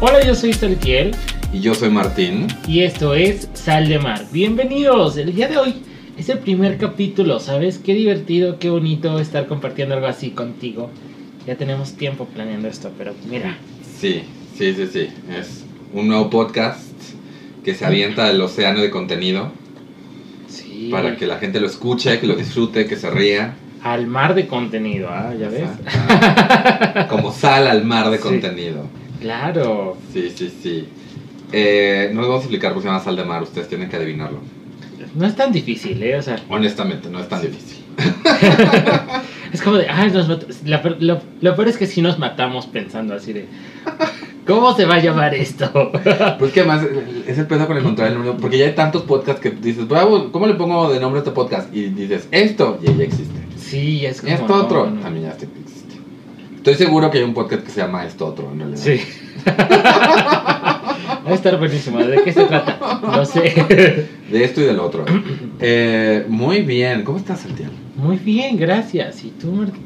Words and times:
Hola, 0.00 0.24
yo 0.24 0.34
soy 0.34 0.52
Saltiel 0.52 1.12
Y 1.52 1.60
yo 1.60 1.74
soy 1.74 1.90
Martín. 1.90 2.46
y 2.66 2.80
esto 2.80 3.14
es 3.14 3.48
Sal 3.54 3.88
de 3.88 3.98
Mar. 3.98 4.24
Bienvenidos. 4.32 5.16
El 5.16 5.34
día 5.34 5.48
de 5.48 5.56
hoy 5.58 5.74
es 6.16 6.28
el 6.28 6.38
primer 6.38 6.78
capítulo, 6.78 7.40
¿sabes? 7.40 7.78
Qué 7.78 7.94
divertido, 7.94 8.58
qué 8.58 8.70
bonito 8.70 9.18
estar 9.18 9.46
compartiendo 9.46 9.94
algo 9.94 10.06
así 10.06 10.30
contigo. 10.30 10.90
Ya 11.46 11.56
tenemos 11.56 11.94
tiempo 11.94 12.26
planeando 12.26 12.68
esto, 12.68 12.90
pero 12.98 13.14
mira, 13.30 13.56
Sí, 13.98 14.22
sí, 14.56 14.74
sí, 14.74 14.86
sí. 14.92 15.08
Es 15.36 15.64
un 15.92 16.08
nuevo 16.08 16.30
podcast 16.30 16.80
que 17.64 17.74
se 17.74 17.84
avienta 17.84 18.26
del 18.28 18.40
océano 18.40 18.80
de 18.80 18.90
contenido 18.90 19.50
sí. 20.48 20.88
para 20.92 21.16
que 21.16 21.26
la 21.26 21.38
gente 21.38 21.58
lo 21.60 21.66
escuche, 21.66 22.20
que 22.20 22.26
lo 22.26 22.36
disfrute, 22.36 22.86
que 22.86 22.96
se 22.96 23.10
ría. 23.10 23.54
Al 23.82 24.06
mar 24.06 24.34
de 24.34 24.46
contenido, 24.46 25.08
¿ah? 25.10 25.32
¿Ya 25.38 25.48
ves? 25.48 27.06
Como 27.08 27.32
sal 27.32 27.66
al 27.66 27.84
mar 27.84 28.10
de 28.10 28.18
Sí. 28.18 28.22
contenido. 28.22 28.84
Claro. 29.20 29.96
Sí, 30.12 30.32
sí, 30.34 30.52
sí. 30.62 30.88
Eh, 31.52 32.10
no 32.12 32.20
les 32.20 32.28
vamos 32.28 32.42
a 32.42 32.44
explicar 32.44 32.72
por 32.72 32.82
qué 32.82 32.88
se 32.88 32.92
llama 32.92 33.04
sal 33.04 33.16
de 33.16 33.24
mar, 33.24 33.42
ustedes 33.42 33.68
tienen 33.68 33.88
que 33.88 33.96
adivinarlo. 33.96 34.38
No 35.14 35.26
es 35.26 35.34
tan 35.34 35.52
difícil, 35.52 36.02
¿eh? 36.02 36.16
O 36.16 36.22
sea, 36.22 36.36
Honestamente, 36.48 37.08
no 37.08 37.20
es 37.20 37.28
tan 37.28 37.40
difícil. 37.40 37.78
es 39.52 39.62
como 39.62 39.76
de, 39.76 39.88
ay, 39.88 40.10
nos 40.12 40.28
la 40.64 40.82
lo, 41.00 41.20
lo 41.40 41.56
peor 41.56 41.68
es 41.68 41.76
que 41.76 41.86
sí 41.86 42.02
nos 42.02 42.18
matamos 42.18 42.66
pensando 42.66 43.14
así 43.14 43.32
de, 43.32 43.46
¿cómo 44.46 44.74
se 44.76 44.84
va 44.84 44.96
a 44.96 45.00
llamar 45.00 45.34
esto? 45.34 45.70
Pues 46.38 46.52
que 46.52 46.60
además 46.60 46.86
es 47.26 47.38
el 47.38 47.46
pedo 47.46 47.66
con 47.66 47.76
encontrar 47.78 48.08
el 48.08 48.14
número, 48.14 48.36
porque 48.36 48.58
ya 48.58 48.66
hay 48.66 48.74
tantos 48.74 49.02
podcasts 49.02 49.40
que 49.40 49.50
dices, 49.50 49.88
bravo, 49.88 50.30
¿cómo 50.30 50.46
le 50.46 50.54
pongo 50.54 50.92
de 50.92 51.00
nombre 51.00 51.18
a 51.18 51.22
este 51.22 51.32
podcast? 51.32 51.74
Y 51.74 51.86
dices, 51.86 52.28
esto, 52.30 52.78
y 52.82 52.86
ya 52.86 53.04
existe. 53.04 53.40
Sí, 53.56 54.06
es 54.06 54.20
como... 54.20 54.32
Esto 54.32 54.48
no, 54.48 54.64
otro, 54.64 54.90
no. 54.90 55.00
también 55.00 55.26
ya 55.26 55.32
existe. 55.32 55.77
Estoy 56.70 56.86
seguro 56.86 57.10
que 57.10 57.18
hay 57.18 57.24
un 57.24 57.32
podcast 57.32 57.64
que 57.64 57.70
se 57.70 57.80
llama 57.80 58.04
Esto 58.04 58.26
otro, 58.26 58.50
en 58.52 58.58
realidad. 58.58 58.78
Sí. 58.82 59.00
Va 59.46 61.30
a 61.30 61.34
estar 61.34 61.58
buenísimo. 61.58 61.98
¿De 61.98 62.22
qué 62.22 62.32
se 62.32 62.44
trata? 62.44 63.00
No 63.02 63.24
sé. 63.24 64.06
De 64.30 64.44
esto 64.44 64.60
y 64.60 64.64
del 64.64 64.78
otro. 64.78 65.04
Eh, 65.60 66.26
muy 66.28 66.60
bien, 66.62 67.04
¿cómo 67.04 67.16
estás, 67.18 67.40
Santiago? 67.40 67.72
Muy 67.96 68.16
bien, 68.18 68.56
gracias. 68.58 69.24
¿Y 69.24 69.30
tú, 69.30 69.50
Martín? 69.52 69.82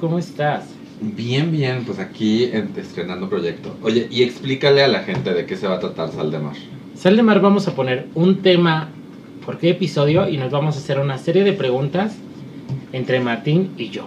¿Cómo 0.00 0.18
estás? 0.18 0.64
Bien, 1.00 1.52
bien, 1.52 1.84
pues 1.84 1.98
aquí 2.00 2.44
en- 2.52 2.72
estrenando 2.76 3.28
proyecto. 3.28 3.76
Oye, 3.82 4.08
y 4.10 4.22
explícale 4.24 4.82
a 4.82 4.88
la 4.88 5.00
gente 5.04 5.32
de 5.32 5.46
qué 5.46 5.56
se 5.56 5.68
va 5.68 5.76
a 5.76 5.80
tratar 5.80 6.10
Sal 6.10 6.30
de 6.32 6.38
Mar. 6.40 6.56
Sal 6.96 7.16
de 7.16 7.22
Mar 7.22 7.40
vamos 7.40 7.68
a 7.68 7.74
poner 7.76 8.08
un 8.14 8.42
tema 8.42 8.88
por 9.44 9.58
qué 9.58 9.70
episodio 9.70 10.28
y 10.28 10.38
nos 10.38 10.50
vamos 10.50 10.74
a 10.76 10.78
hacer 10.80 10.98
una 10.98 11.18
serie 11.18 11.44
de 11.44 11.52
preguntas 11.52 12.16
entre 12.92 13.20
Martín 13.20 13.70
y 13.78 13.90
yo. 13.90 14.06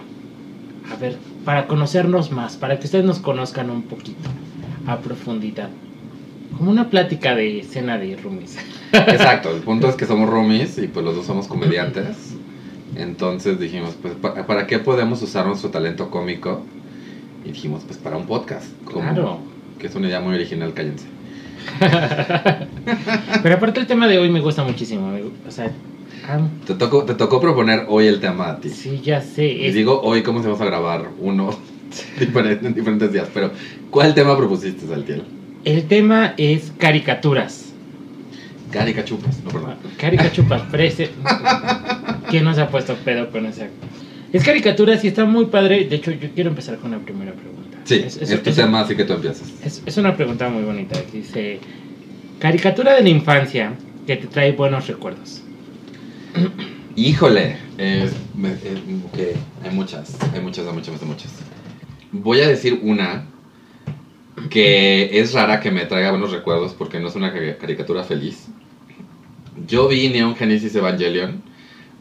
A 0.92 0.96
ver, 0.96 1.16
para 1.44 1.66
conocernos 1.66 2.30
más, 2.32 2.56
para 2.56 2.78
que 2.78 2.86
ustedes 2.86 3.04
nos 3.04 3.18
conozcan 3.18 3.70
un 3.70 3.82
poquito 3.82 4.28
a 4.86 4.98
profundidad. 4.98 5.68
Como 6.56 6.70
una 6.70 6.90
plática 6.90 7.34
de 7.34 7.64
cena 7.68 7.96
de 7.98 8.16
roomies. 8.16 8.58
Exacto, 8.92 9.54
el 9.54 9.62
punto 9.62 9.88
es 9.88 9.94
que 9.94 10.04
somos 10.06 10.28
roomies 10.30 10.76
y 10.78 10.88
pues 10.88 11.04
los 11.04 11.14
dos 11.16 11.26
somos 11.26 11.46
comediantes. 11.46 12.34
Entonces 12.96 13.58
dijimos, 13.60 13.96
pues, 14.02 14.14
¿pa- 14.14 14.46
¿para 14.46 14.66
qué 14.66 14.78
podemos 14.80 15.22
usar 15.22 15.46
nuestro 15.46 15.70
talento 15.70 16.10
cómico? 16.10 16.62
Y 17.44 17.52
dijimos, 17.52 17.82
pues 17.86 17.98
para 17.98 18.16
un 18.16 18.26
podcast. 18.26 18.66
como- 18.84 19.00
Claro. 19.00 19.38
Que 19.78 19.86
es 19.86 19.94
una 19.94 20.08
idea 20.08 20.20
muy 20.20 20.34
original, 20.34 20.74
cállense. 20.74 21.06
Pero 23.42 23.54
aparte 23.54 23.80
el 23.80 23.86
tema 23.86 24.06
de 24.08 24.18
hoy 24.18 24.28
me 24.30 24.40
gusta 24.40 24.62
muchísimo. 24.64 25.10
o 25.46 25.50
sea, 25.50 25.70
ah, 26.28 26.40
Te 26.66 26.74
tocó, 26.74 27.04
te 27.04 27.14
tocó 27.14 27.40
proponer 27.40 27.84
hoy 27.88 28.06
el 28.06 28.20
tema 28.20 28.50
a 28.50 28.60
ti. 28.60 28.68
sí, 28.70 29.00
ya 29.02 29.20
sé. 29.20 29.46
Y 29.46 29.66
es- 29.66 29.74
digo 29.74 30.00
hoy 30.02 30.22
cómo 30.22 30.40
se 30.40 30.46
vamos 30.48 30.60
a 30.60 30.64
grabar 30.66 31.08
uno 31.18 31.58
diferente, 32.18 32.66
en 32.66 32.74
diferentes 32.74 33.12
días. 33.12 33.28
Pero, 33.32 33.50
¿cuál 33.90 34.14
tema 34.14 34.36
propusiste, 34.36 34.86
Saltiel? 34.86 35.22
El 35.64 35.84
tema 35.86 36.34
es 36.36 36.72
caricaturas. 36.78 37.66
Caricachupas, 38.70 39.42
no, 39.44 39.50
perdón. 39.50 39.74
Caricachupas, 39.98 40.62
prese. 40.70 41.10
¿Quién 42.30 42.44
nos 42.44 42.58
ha 42.58 42.68
puesto 42.68 42.94
pedo 42.96 43.30
con 43.30 43.46
esa? 43.46 43.66
Es 44.32 44.44
caricaturas 44.44 45.02
y 45.04 45.08
está 45.08 45.24
muy 45.24 45.46
padre. 45.46 45.84
De 45.86 45.96
hecho, 45.96 46.12
yo 46.12 46.28
quiero 46.34 46.50
empezar 46.50 46.78
con 46.78 46.92
la 46.92 46.98
primera 46.98 47.32
pregunta. 47.32 47.78
Sí, 47.84 47.96
es, 48.06 48.16
es, 48.18 48.30
es- 48.30 48.42
tu 48.42 48.50
es- 48.50 48.56
tema, 48.56 48.80
así 48.82 48.94
que 48.94 49.04
tú 49.04 49.14
empiezas. 49.14 49.52
es 49.84 49.96
una 49.96 50.16
pregunta 50.16 50.48
muy 50.48 50.62
bonita. 50.62 50.96
Dice: 51.12 51.58
Caricatura 52.38 52.94
de 52.94 53.02
la 53.02 53.08
infancia 53.08 53.72
que 54.06 54.16
te 54.16 54.28
trae 54.28 54.52
buenos 54.52 54.86
recuerdos. 54.86 55.42
Híjole, 56.96 57.56
es, 57.78 58.12
me- 58.34 58.52
es- 58.52 58.80
ok, 59.06 59.18
hay 59.64 59.70
muchas, 59.70 60.16
hay 60.34 60.40
muchas, 60.40 60.66
hay 60.66 60.72
muchas, 60.72 61.00
hay 61.02 61.08
muchas. 61.08 61.32
Voy 62.12 62.40
a 62.40 62.48
decir 62.48 62.80
una 62.82 63.26
que 64.48 65.18
es 65.20 65.32
rara 65.32 65.60
que 65.60 65.70
me 65.70 65.84
traiga 65.86 66.10
buenos 66.10 66.32
recuerdos 66.32 66.74
porque 66.74 66.98
no 66.98 67.08
es 67.08 67.14
una 67.14 67.32
cari- 67.32 67.56
caricatura 67.58 68.02
feliz. 68.04 68.46
Yo 69.66 69.88
vi 69.88 70.08
Neon 70.08 70.34
Genesis 70.36 70.74
Evangelion 70.74 71.42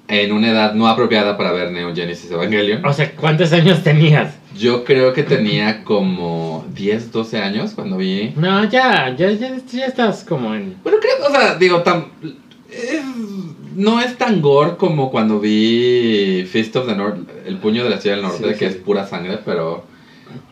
en 0.07 0.31
una 0.31 0.49
edad 0.49 0.73
no 0.73 0.87
apropiada 0.87 1.37
para 1.37 1.51
ver 1.51 1.71
Neon 1.71 1.95
Genesis 1.95 2.31
Evangelion. 2.31 2.83
O 2.85 2.93
sea, 2.93 3.11
¿cuántos 3.15 3.51
años 3.53 3.83
tenías? 3.83 4.33
Yo 4.57 4.83
creo 4.83 5.13
que 5.13 5.23
tenía 5.23 5.83
como 5.83 6.65
10, 6.73 7.11
12 7.11 7.37
años 7.39 7.73
cuando 7.73 7.97
vi. 7.97 8.33
No, 8.35 8.63
ya, 8.69 9.15
ya, 9.15 9.31
ya, 9.31 9.55
ya 9.71 9.85
estás 9.85 10.23
como 10.23 10.55
en. 10.55 10.75
Bueno, 10.83 10.97
creo, 10.99 11.27
o 11.27 11.31
sea, 11.31 11.55
digo, 11.55 11.83
tan, 11.83 12.07
es- 12.71 13.03
no 13.79 14.01
es 14.01 14.17
tan 14.17 14.41
gore 14.41 14.75
como 14.77 15.09
cuando 15.09 15.39
vi 15.39 16.45
Fist 16.51 16.75
of 16.75 16.85
the 16.87 16.95
North, 16.95 17.17
el 17.45 17.57
puño 17.57 17.83
de 17.83 17.89
la 17.89 17.99
ciudad 17.99 18.17
del 18.17 18.25
norte, 18.25 18.53
Sí, 18.53 18.59
que 18.59 18.69
sí. 18.69 18.75
es 18.75 18.75
pura 18.75 19.07
sangre, 19.07 19.39
pero 19.43 19.85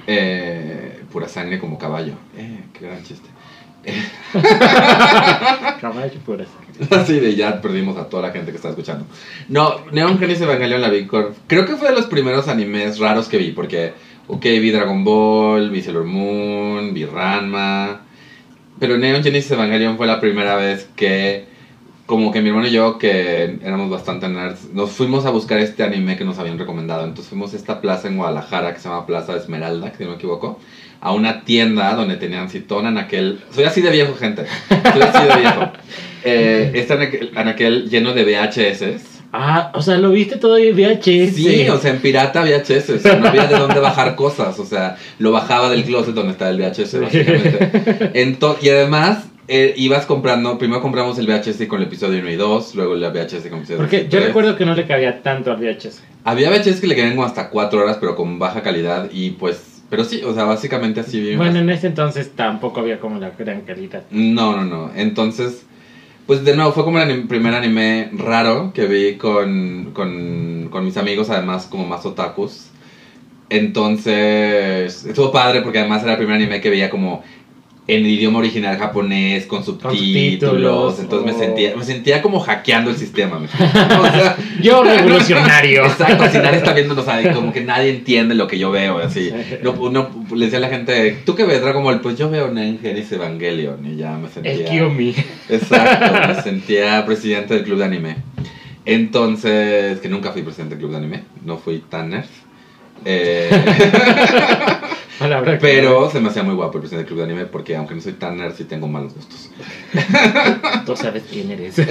eh, 0.08 1.02
pura 1.12 1.28
sangre 1.28 1.60
como 1.60 1.78
caballo. 1.78 2.14
Eh, 2.38 2.62
qué 2.74 2.86
gran 2.86 3.04
chiste. 3.04 3.30
Caballo 5.82 6.20
pura 6.26 6.46
sangre. 6.46 6.96
Así 7.02 7.20
de 7.20 7.36
ya 7.36 7.62
perdimos 7.62 7.98
a 7.98 8.10
toda 8.10 8.24
la 8.28 8.32
gente 8.34 8.52
que 8.52 8.58
está 8.58 8.70
escuchando. 8.70 9.06
No, 9.50 9.76
Neon 9.92 10.20
Genesis 10.20 10.44
Evangelion 10.44 10.82
la 10.82 10.90
vi 10.90 11.08
Creo 11.08 11.66
que 11.66 11.76
fue 11.76 11.90
de 11.90 11.96
los 11.96 12.06
primeros 12.08 12.48
animes 12.48 13.00
raros 13.00 13.28
que 13.28 13.38
vi, 13.38 13.52
porque, 13.52 13.94
ok, 14.28 14.44
vi 14.44 14.72
Dragon 14.72 15.04
Ball, 15.04 15.70
vi 15.70 15.82
Sailor 15.82 16.06
Moon, 16.06 16.94
vi 16.94 17.06
Ranma. 17.06 18.02
Pero 18.80 18.98
Neon 18.98 19.24
Genesis 19.24 19.52
Evangelion 19.52 19.98
fue 19.98 20.08
la 20.08 20.20
primera 20.20 20.56
vez 20.56 20.90
que, 20.96 21.46
como 22.07 22.31
que 22.31 22.41
mi 22.41 22.50
hermano 22.50 22.68
y 22.68 22.72
yo, 22.72 22.97
que 22.97 23.59
éramos 23.63 23.90
bastante 23.91 24.28
nerds, 24.28 24.73
nos 24.73 24.90
fuimos 24.91 25.25
a 25.25 25.29
buscar 25.29 25.59
este 25.59 25.84
anime 25.84 26.18
que 26.18 26.25
nos 26.25 26.40
habían 26.40 26.57
recomendado. 26.57 27.03
Entonces 27.03 27.28
fuimos 27.29 27.53
a 27.53 27.57
esta 27.57 27.79
plaza 27.81 28.07
en 28.07 28.18
Guadalajara 28.18 28.73
que 28.73 28.79
se 28.79 28.90
llama 28.90 29.06
Plaza 29.06 29.35
Esmeralda, 29.35 29.91
que 29.91 29.97
si 30.00 30.03
no 30.06 30.09
me 30.12 30.16
equivoco, 30.16 30.59
a 31.01 31.12
una 31.13 31.44
tienda 31.44 31.94
donde 31.94 32.16
tenían 32.16 32.50
citón 32.50 32.88
en 32.88 32.97
aquel. 32.97 33.41
Soy 33.53 33.66
así 33.66 33.81
de 33.81 33.91
viejo, 33.91 34.16
gente. 34.16 34.45
Soy 34.69 35.01
así 35.01 35.28
de 35.28 35.35
viejo. 35.41 35.69
Eh, 36.23 36.72
está 36.75 36.95
en 36.95 37.01
aquel, 37.01 37.31
en 37.35 37.47
aquel 37.47 37.90
lleno 37.90 38.13
de 38.13 38.24
VHS. 38.25 39.18
Ah, 39.34 39.72
o 39.75 39.81
sea, 39.81 39.97
lo 39.97 40.09
viste 40.12 40.38
todo 40.38 40.57
en 40.57 40.74
VHS. 40.75 41.35
Sí, 41.35 41.68
o 41.69 41.78
sea, 41.78 41.91
en 41.91 42.00
pirata 42.00 42.41
VHS. 42.44 42.89
O 42.91 43.00
sea, 43.00 43.18
no 43.18 43.28
había 43.28 43.45
de 43.47 43.59
dónde 43.59 43.79
bajar 43.81 44.16
cosas. 44.16 44.57
O 44.57 44.66
sea, 44.66 44.95
lo 45.19 45.34
bajaba 45.34 45.69
del 45.69 45.84
closet 45.84 46.16
donde 46.16 46.31
estaba 46.31 46.51
el 46.51 46.57
VHS, 46.57 47.01
básicamente. 47.01 48.12
Ento- 48.16 48.57
y 48.62 48.69
además, 48.69 49.25
eh, 49.47 49.74
ibas 49.78 50.06
comprando. 50.06 50.58
Primero 50.58 50.81
compramos 50.81 51.18
el 51.19 51.28
VHS 51.28 51.66
con 51.68 51.80
el 51.81 51.88
episodio 51.88 52.19
1 52.19 52.30
y 52.31 52.35
2, 52.35 52.75
luego 52.75 52.96
el 52.96 53.02
VHS 53.02 53.44
con 53.44 53.53
el 53.53 53.58
episodio 53.59 53.78
Porque 53.78 53.97
2 54.00 54.08
y 54.08 54.09
yo 54.09 54.18
3. 54.19 54.25
recuerdo 54.28 54.56
que 54.58 54.66
no 54.66 54.75
le 54.75 54.85
cabía 54.88 55.22
tanto 55.22 55.52
al 55.52 55.58
VHS. 55.58 56.02
Había 56.24 56.50
VHS 56.50 56.81
que 56.81 56.88
le 56.88 56.96
quedaban 56.96 57.16
como 57.16 57.25
hasta 57.28 57.50
4 57.50 57.80
horas, 57.81 57.97
pero 58.00 58.16
con 58.16 58.40
baja 58.40 58.62
calidad. 58.62 59.09
Y 59.12 59.31
pues. 59.31 59.74
Pero 59.90 60.03
sí, 60.03 60.22
o 60.24 60.34
sea, 60.34 60.44
básicamente 60.44 61.00
así 61.00 61.18
vivimos. 61.22 61.46
Bueno, 61.46 61.59
en 61.62 61.69
ese 61.69 61.88
entonces 61.88 62.31
tampoco 62.36 62.81
había 62.81 63.00
como 63.00 63.19
la 63.19 63.30
gran 63.30 63.62
calidad. 63.62 64.03
No, 64.12 64.53
no, 64.57 64.66
no. 64.66 64.91
Entonces, 64.96 65.66
pues 66.25 66.44
de 66.44 66.57
nuevo, 66.57 66.74
fue 66.74 66.84
como 66.84 67.00
el 67.00 67.07
anim- 67.09 67.28
primer 67.30 67.53
anime 67.53 68.09
raro 68.18 68.74
que 68.74 68.86
vi 68.86 69.16
con, 69.16 69.92
con, 69.94 70.68
con 70.69 70.83
mis 70.83 70.98
amigos, 70.98 71.30
además 71.30 71.68
como 71.68 71.88
más 71.88 72.06
otakus. 72.06 72.66
Entonces, 73.50 75.06
estuvo 75.06 75.31
padre 75.31 75.62
porque 75.62 75.80
además 75.80 76.04
era 76.04 76.12
el 76.13 76.18
primer 76.18 76.36
anime 76.36 76.60
que 76.60 76.69
veía 76.69 76.89
como 76.89 77.24
en 77.88 78.04
el 78.04 78.12
idioma 78.12 78.39
original 78.39 78.78
japonés, 78.78 79.45
con 79.45 79.63
subtítulos. 79.63 81.00
entonces 81.00 81.31
oh. 81.31 81.38
me, 81.38 81.45
sentía, 81.45 81.75
me 81.75 81.84
sentía 81.86 82.22
como 82.22 82.42
hackeando 82.42 82.92
el 82.92 82.98
sistema. 82.98 83.38
o 83.38 83.48
sea, 83.48 84.38
Yo, 84.62 84.84
revolucionario. 84.84 85.86
Exacto, 85.88 86.24
así 86.24 86.38
nadie 86.38 86.57
está 86.57 86.74
viendo, 86.74 87.00
o 87.00 87.04
sea, 87.04 87.34
como 87.34 87.54
que 87.54 87.62
nadie 87.62 87.89
entiende 87.89 88.36
lo 88.36 88.48
que 88.48 88.60
yo 88.60 88.72
veo, 88.72 88.98
así. 88.98 89.31
No, 89.63 89.89
no, 89.89 90.10
le 90.36 90.45
decía 90.45 90.57
a 90.57 90.62
la 90.62 90.69
gente, 90.69 91.19
¿tú 91.25 91.36
qué 91.36 91.45
ves 91.45 91.62
Dragon 91.62 91.84
Ball? 91.84 92.01
Pues 92.01 92.18
yo 92.18 92.30
veo 92.30 92.51
Neon 92.51 92.80
Genesis 92.80 93.13
Evangelion 93.13 93.86
y 93.86 93.95
ya 93.95 94.18
me 94.18 94.28
sentía... 94.28 94.51
El 94.51 94.66
Kiyomi. 94.66 95.16
Exacto, 95.48 96.28
me 96.28 96.42
sentía 96.42 97.06
presidente 97.06 97.54
del 97.54 97.63
club 97.63 97.80
de 97.80 97.86
anime. 97.86 98.18
Entonces, 98.84 100.00
que 100.00 100.10
nunca 100.10 100.34
fui 100.34 100.42
presidente 100.42 100.75
del 100.75 100.80
club 100.80 100.92
de 100.92 100.98
anime, 100.98 101.24
no 101.45 101.57
fui 101.57 101.80
tan 101.89 102.10
nerd. 102.10 102.25
Eh, 103.06 103.50
Palabra 105.19 105.54
que- 105.54 105.60
pero 105.62 106.10
se 106.12 106.19
me 106.19 106.30
hacía 106.30 106.44
muy 106.44 106.54
guapo 106.56 106.78
el 106.78 106.81
presidente 106.81 107.04
del 107.04 107.08
club 107.08 107.18
de 107.19 107.24
anime 107.31 107.46
porque 107.48 107.75
aunque 107.75 107.96
no 107.96 108.02
soy 108.02 108.14
tan 108.14 108.38
nerd, 108.38 108.54
sí 108.56 108.66
tengo 108.66 108.88
malos 108.88 109.14
gustos. 109.16 109.50
Tú 110.86 110.96
sabes 110.96 111.24
quién 111.31 111.50
eres. 111.52 111.75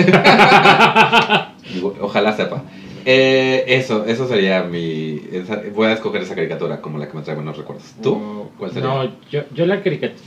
Ojalá 2.01 2.37
sepa. 2.37 2.63
Eh, 3.05 3.65
eso, 3.69 4.05
eso 4.07 4.27
sería 4.27 4.65
mi... 4.65 5.23
esa- 5.33 5.63
voy 5.75 5.87
a 5.87 5.93
escoger 5.93 6.23
esa 6.23 6.35
caricatura 6.35 6.81
como 6.81 6.99
la 6.99 7.09
que 7.09 7.17
me 7.17 7.23
trae 7.23 7.37
buenos 7.37 7.57
recuerdos. 7.57 7.95
¿Tú? 8.03 8.17
No, 8.19 8.51
¿Cuál 8.59 8.73
sería? 8.73 8.89
No, 8.89 9.05
yo, 9.31 9.43
yo 9.55 9.67
la 9.67 9.83
caricatura. 9.83 10.21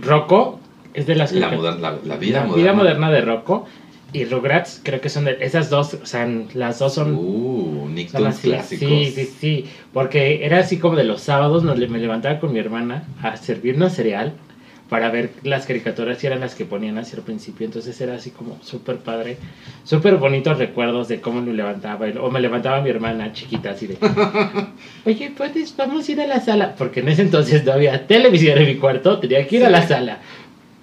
Rocco 0.00 0.60
es 0.92 1.06
de 1.06 1.16
las 1.16 1.32
La, 1.32 1.48
carica- 1.50 1.56
moder- 1.62 1.80
la, 1.80 1.98
la 2.04 2.16
vida 2.16 2.40
la 2.40 2.46
moderna. 2.46 2.62
vida 2.62 2.72
moderna 2.72 3.10
de 3.10 3.20
Rocco 3.20 3.66
y 4.14 4.24
Rugrats 4.24 4.80
creo 4.82 5.00
que 5.00 5.08
son 5.10 5.24
de 5.26 5.36
esas 5.40 5.68
dos, 5.68 5.94
o 5.94 6.06
sea, 6.06 6.26
las 6.54 6.78
dos 6.78 6.94
son, 6.94 7.14
Uh, 7.14 7.90
son 8.10 8.26
así. 8.26 8.48
clásicos. 8.48 8.88
Sí, 8.88 9.12
sí, 9.14 9.30
sí, 9.40 9.64
porque 9.92 10.46
era 10.46 10.60
así 10.60 10.78
como 10.78 10.96
de 10.96 11.04
los 11.04 11.20
sábados 11.20 11.62
nos, 11.64 11.76
me 11.78 11.98
levantaba 11.98 12.38
con 12.40 12.52
mi 12.52 12.58
hermana 12.60 13.04
a 13.22 13.36
servirnos 13.36 13.92
cereal 13.92 14.32
para 14.88 15.10
ver 15.10 15.30
las 15.42 15.66
caricaturas 15.66 16.22
y 16.22 16.26
eran 16.26 16.40
las 16.40 16.54
que 16.54 16.64
ponían 16.66 16.98
hacia 16.98 17.16
el 17.16 17.22
principio, 17.22 17.64
entonces 17.66 17.98
era 18.00 18.14
así 18.14 18.30
como 18.30 18.58
súper 18.62 18.98
padre, 18.98 19.38
súper 19.82 20.16
bonitos 20.16 20.58
recuerdos 20.58 21.08
de 21.08 21.20
cómo 21.20 21.40
me 21.40 21.52
levantaba, 21.54 22.06
o 22.20 22.30
me 22.30 22.38
levantaba 22.40 22.80
mi 22.82 22.90
hermana 22.90 23.32
chiquita 23.32 23.70
así 23.70 23.86
de, 23.88 23.96
oye, 25.06 25.32
puedes, 25.36 25.74
vamos 25.76 26.08
a 26.08 26.12
ir 26.12 26.20
a 26.20 26.26
la 26.26 26.40
sala, 26.40 26.74
porque 26.76 27.00
en 27.00 27.08
ese 27.08 27.22
entonces 27.22 27.64
no 27.64 27.72
había 27.72 28.06
televisión 28.06 28.58
en 28.58 28.66
mi 28.66 28.76
cuarto, 28.76 29.18
tenía 29.18 29.46
que 29.48 29.56
ir 29.56 29.64
a 29.64 29.68
Sí. 29.68 29.72
la 29.72 29.88
sala. 29.88 30.18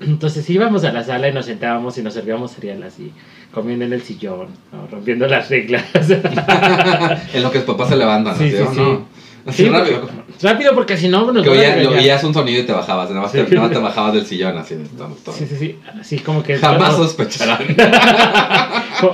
Entonces 0.01 0.49
íbamos 0.49 0.83
a 0.83 0.91
la 0.91 1.03
sala 1.03 1.27
y 1.29 1.33
nos 1.33 1.45
sentábamos 1.45 1.97
y 1.97 2.03
nos 2.03 2.13
servíamos 2.13 2.51
cereal 2.51 2.81
así, 2.83 3.11
comiendo 3.53 3.85
en 3.85 3.93
el 3.93 4.01
sillón, 4.01 4.47
¿no? 4.71 4.87
rompiendo 4.87 5.27
las 5.27 5.49
reglas. 5.49 5.83
en 7.33 7.43
lo 7.43 7.51
que 7.51 7.59
los 7.59 7.65
papás 7.67 7.89
se 7.89 7.95
levantan, 7.97 8.35
Sí, 8.37 8.49
¿sí, 8.49 8.57
sí, 8.57 8.63
o 8.63 8.71
sí. 8.73 8.79
no? 8.79 9.05
Así 9.45 9.63
Sí, 9.63 9.69
rápido. 9.69 10.07
Rápido 10.41 10.73
porque 10.75 10.97
si 10.97 11.07
no 11.07 11.31
nos 11.31 11.43
Que 11.43 11.49
oía- 11.49 11.75
lo 11.77 11.91
oías 11.91 12.23
un 12.23 12.33
sonido 12.33 12.61
y 12.61 12.65
te 12.65 12.73
bajabas. 12.73 13.09
Nada 13.09 13.21
más, 13.23 13.31
Sí. 13.31 13.39
te, 13.39 13.55
nada 13.55 13.67
más 13.67 13.71
te 13.71 13.79
bajabas 13.83 14.13
del 14.13 14.25
sillón 14.25 14.57
así. 14.57 14.75
todos. 15.23 15.37
Sí, 15.37 15.45
sí, 15.47 15.55
sí, 15.57 15.79
así 15.99 16.19
como 16.19 16.43
que... 16.43 16.57
Jamás 16.57 16.93
o, 16.99 17.03
sospecharán. 17.03 17.59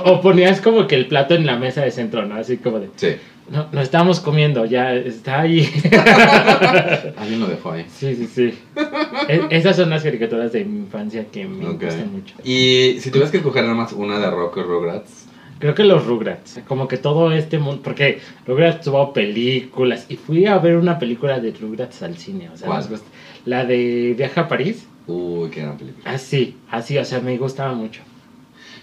o 0.04 0.20
ponías 0.20 0.60
como 0.60 0.86
que 0.86 0.94
el 0.96 1.06
plato 1.08 1.34
en 1.34 1.46
la 1.46 1.56
mesa 1.56 1.82
de 1.82 1.90
centro, 1.90 2.24
¿no? 2.26 2.34
Así 2.36 2.58
como 2.58 2.78
de, 2.80 2.88
Sí. 2.96 3.16
no, 3.50 3.66
no 3.72 3.80
estamos 3.80 4.20
comiendo, 4.20 4.64
ya 4.66 4.94
está 4.94 5.40
ahí. 5.40 5.68
Alguien 7.16 7.40
lo 7.40 7.46
dejó 7.46 7.72
ahí. 7.72 7.86
Sí, 7.88 8.14
sí, 8.14 8.26
sí. 8.26 8.58
E- 9.28 9.46
esas 9.50 9.76
son 9.76 9.90
las 9.90 10.02
caricaturas 10.02 10.52
de 10.52 10.64
mi 10.64 10.80
infancia 10.80 11.26
que 11.30 11.46
me 11.46 11.66
Ok. 11.66 11.84
gustan 11.84 12.12
mucho. 12.12 12.34
Y 12.44 12.98
si 13.00 13.10
tuvieras 13.10 13.30
que 13.30 13.38
escoger 13.38 13.62
nada 13.64 13.74
más 13.74 13.92
una 13.92 14.18
de 14.18 14.30
Rock 14.30 14.58
y 14.58 14.62
Rugrats. 14.62 15.26
Creo 15.58 15.74
que 15.74 15.84
los 15.84 16.06
Rugrats, 16.06 16.60
como 16.68 16.86
que 16.86 16.98
todo 16.98 17.32
este 17.32 17.58
mundo, 17.58 17.82
porque 17.82 18.20
Rugrats 18.46 18.84
tuvo 18.84 19.12
películas 19.12 20.06
y 20.08 20.16
fui 20.16 20.46
a 20.46 20.58
ver 20.58 20.76
una 20.76 20.98
película 20.98 21.40
de 21.40 21.50
Rugrats 21.52 22.02
al 22.02 22.16
cine, 22.16 22.48
o 22.48 22.56
sea, 22.56 22.68
¿Cuál? 22.68 22.86
gusta. 22.88 23.06
la 23.44 23.64
de 23.64 24.14
Viaje 24.16 24.38
a 24.40 24.46
París, 24.48 24.86
Uy, 25.06 25.48
qué 25.50 25.62
gran 25.62 25.76
película. 25.76 26.08
así, 26.10 26.56
así, 26.70 26.96
o 26.98 27.04
sea, 27.04 27.20
me 27.20 27.36
gustaba 27.38 27.72
mucho. 27.72 28.02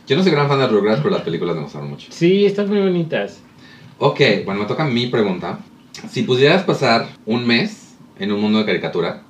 Yo 0.07 0.15
no 0.17 0.23
soy 0.23 0.31
gran 0.33 0.47
fan 0.47 0.59
de 0.59 0.67
Rugrats, 0.67 0.99
pero 1.01 1.13
las 1.15 1.23
películas 1.23 1.55
me 1.55 1.61
gustaron 1.63 1.89
mucho. 1.89 2.07
Sí, 2.11 2.45
están 2.45 2.67
muy 2.67 2.79
bonitas. 2.79 3.41
Ok, 3.97 4.19
bueno, 4.43 4.61
me 4.61 4.65
toca 4.67 4.83
mi 4.85 5.07
pregunta. 5.07 5.59
Si 6.09 6.23
pudieras 6.23 6.63
pasar 6.63 7.07
un 7.25 7.47
mes 7.47 7.95
en 8.19 8.31
un 8.31 8.41
mundo 8.41 8.59
de 8.59 8.65
caricatura 8.65 9.23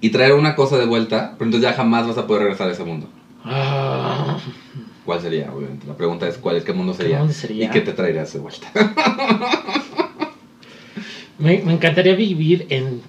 y 0.00 0.10
traer 0.10 0.34
una 0.34 0.54
cosa 0.54 0.76
de 0.76 0.86
vuelta, 0.86 1.34
pero 1.38 1.46
entonces 1.48 1.70
ya 1.70 1.74
jamás 1.76 2.06
vas 2.06 2.18
a 2.18 2.26
poder 2.26 2.42
regresar 2.42 2.68
a 2.68 2.72
ese 2.72 2.84
mundo. 2.84 3.08
Ah, 3.42 3.79
¿Cuál 5.04 5.20
sería? 5.20 5.50
Obviamente. 5.52 5.86
La 5.86 5.94
pregunta 5.96 6.28
es 6.28 6.36
cuál 6.38 6.56
es 6.56 6.64
qué 6.64 6.72
mundo 6.72 6.92
¿Qué 6.92 6.98
sería, 7.02 7.18
mundo 7.18 7.32
sería? 7.34 7.64
y 7.66 7.68
qué 7.70 7.80
te 7.80 7.92
traerías 7.92 8.32
de 8.32 8.38
vuelta. 8.38 8.68
me, 11.38 11.58
me 11.64 11.72
encantaría 11.72 12.14
vivir 12.14 12.66
en, 12.70 13.00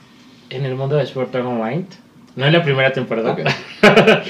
en 0.49 0.65
el 0.65 0.75
mundo 0.75 0.95
de 0.95 1.05
Sword 1.05 1.35
Art 1.35 1.45
Online. 1.45 1.85
No 2.33 2.45
en 2.45 2.53
la 2.53 2.63
primera 2.63 2.93
temporada. 2.93 3.31
Ok. 3.33 3.39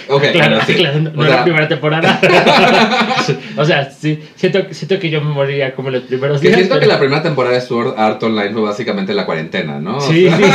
Ok, 0.07 0.23
claro, 0.31 0.55
bueno, 0.55 0.61
sí. 0.65 0.73
claro, 0.75 0.99
no, 1.01 1.11
no 1.11 1.21
sea, 1.23 1.35
la 1.37 1.43
primera 1.43 1.67
temporada. 1.67 2.19
o 3.57 3.65
sea, 3.65 3.91
sí, 3.91 4.19
siento, 4.35 4.59
siento 4.71 4.97
que 4.97 5.09
yo 5.09 5.21
me 5.21 5.29
moriría 5.33 5.75
como 5.75 5.89
los 5.91 6.03
primeros 6.03 6.41
que 6.41 6.47
días. 6.47 6.59
siento 6.61 6.79
que 6.79 6.85
la 6.87 6.97
primera 6.97 7.21
temporada 7.21 7.55
de 7.55 7.61
Sword 7.61 7.93
Art 7.99 8.23
Online 8.23 8.51
fue 8.53 8.61
básicamente 8.61 9.13
la 9.13 9.25
cuarentena, 9.25 9.79
¿no? 9.79 9.97
O 9.97 10.01
Sí, 10.01 10.27
sea, 10.27 10.37
sí, 10.37 10.43
sí. 10.45 10.49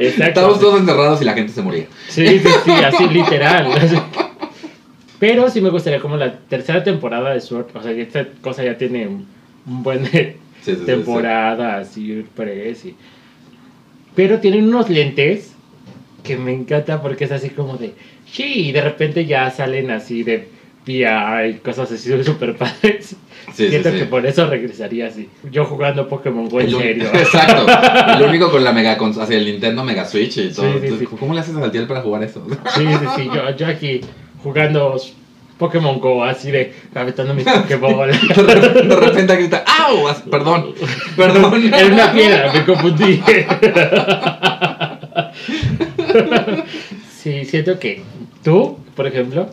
Exacto. 0.00 0.24
Estábamos 0.24 0.60
todos 0.60 0.80
encerrados 0.80 1.22
y 1.22 1.24
la 1.24 1.32
gente 1.34 1.52
se 1.52 1.62
moría. 1.62 1.86
Sí, 2.08 2.26
sí, 2.40 2.48
sí, 2.64 2.70
así 2.84 3.08
literal. 3.08 3.68
Pero 5.20 5.48
sí 5.50 5.60
me 5.60 5.70
gustaría 5.70 6.00
como 6.00 6.16
la 6.16 6.32
tercera 6.32 6.82
temporada 6.82 7.32
de 7.32 7.40
Sword. 7.40 7.66
O 7.74 7.82
sea, 7.82 7.92
esta 7.92 8.26
cosa 8.40 8.64
ya 8.64 8.76
tiene 8.76 9.06
un, 9.06 9.26
un 9.66 9.82
buen 9.82 10.10
de 10.10 10.36
Sí, 10.62 10.72
sí, 10.72 10.80
sí, 10.80 10.86
temporadas 10.86 11.96
y 11.96 12.24
press 12.34 12.84
y... 12.84 12.94
Pero 14.14 14.40
tienen 14.40 14.68
unos 14.68 14.90
lentes 14.90 15.54
que 16.22 16.36
me 16.36 16.52
encanta 16.52 17.00
porque 17.00 17.24
es 17.24 17.32
así 17.32 17.50
como 17.50 17.76
de... 17.76 17.94
Sí, 18.30 18.68
y 18.68 18.72
de 18.72 18.82
repente 18.82 19.24
ya 19.24 19.50
salen 19.50 19.90
así 19.90 20.22
de 20.22 20.48
VR 20.86 21.48
y 21.48 21.54
cosas 21.54 21.90
así 21.92 22.10
súper 22.24 22.56
padres. 22.56 23.16
Sí, 23.54 23.68
Siento 23.68 23.90
sí. 23.90 23.98
que 23.98 24.04
por 24.04 24.26
eso 24.26 24.46
regresaría 24.46 25.06
así. 25.06 25.28
Yo 25.50 25.64
jugando 25.64 26.08
Pokémon 26.08 26.48
Go 26.48 26.60
en 26.60 26.70
serio. 26.70 27.08
Exacto. 27.14 27.66
El 28.16 28.22
único 28.28 28.50
con 28.50 28.62
la 28.62 28.72
Mega 28.72 28.98
hacia 28.98 29.38
el 29.38 29.46
Nintendo 29.46 29.82
Mega 29.82 30.04
Switch 30.04 30.36
y 30.36 30.50
todo. 30.50 30.66
Sí, 30.66 30.72
sí, 30.72 30.84
Entonces, 30.84 31.08
sí. 31.08 31.16
¿Cómo 31.18 31.32
le 31.32 31.40
haces 31.40 31.56
a 31.56 31.60
Saltiel 31.60 31.86
para 31.86 32.02
jugar 32.02 32.22
eso? 32.22 32.46
Sí, 32.74 32.84
sí, 32.86 33.06
sí, 33.16 33.30
yo, 33.32 33.56
yo 33.56 33.66
aquí 33.66 34.00
jugando 34.42 34.96
Pokémon 35.58 35.98
Go, 36.00 36.24
así 36.24 36.50
de 36.50 36.72
aventando 36.94 37.34
mis 37.34 37.44
Pokéball. 37.52 38.10
De 38.36 38.96
repente, 38.96 39.36
grita, 39.36 39.64
¡au! 39.66 40.04
Perdón, 40.30 40.74
perdón. 41.16 41.62
Era 41.74 41.86
una 41.86 42.12
piedra, 42.12 42.52
me 42.52 42.64
confundí. 42.64 43.20
Sí, 47.18 47.44
siento 47.44 47.78
que 47.78 48.02
tú, 48.42 48.78
por 48.96 49.06
ejemplo, 49.06 49.48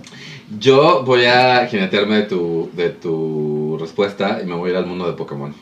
Yo 0.59 1.03
voy 1.03 1.25
a 1.25 1.67
jinetearme 1.67 2.15
de 2.17 2.23
tu, 2.23 2.69
de 2.73 2.89
tu 2.89 3.77
respuesta 3.79 4.39
y 4.41 4.45
me 4.45 4.55
voy 4.55 4.69
a 4.69 4.73
ir 4.73 4.77
al 4.77 4.85
mundo 4.85 5.05
de 5.07 5.13
Pokémon. 5.13 5.53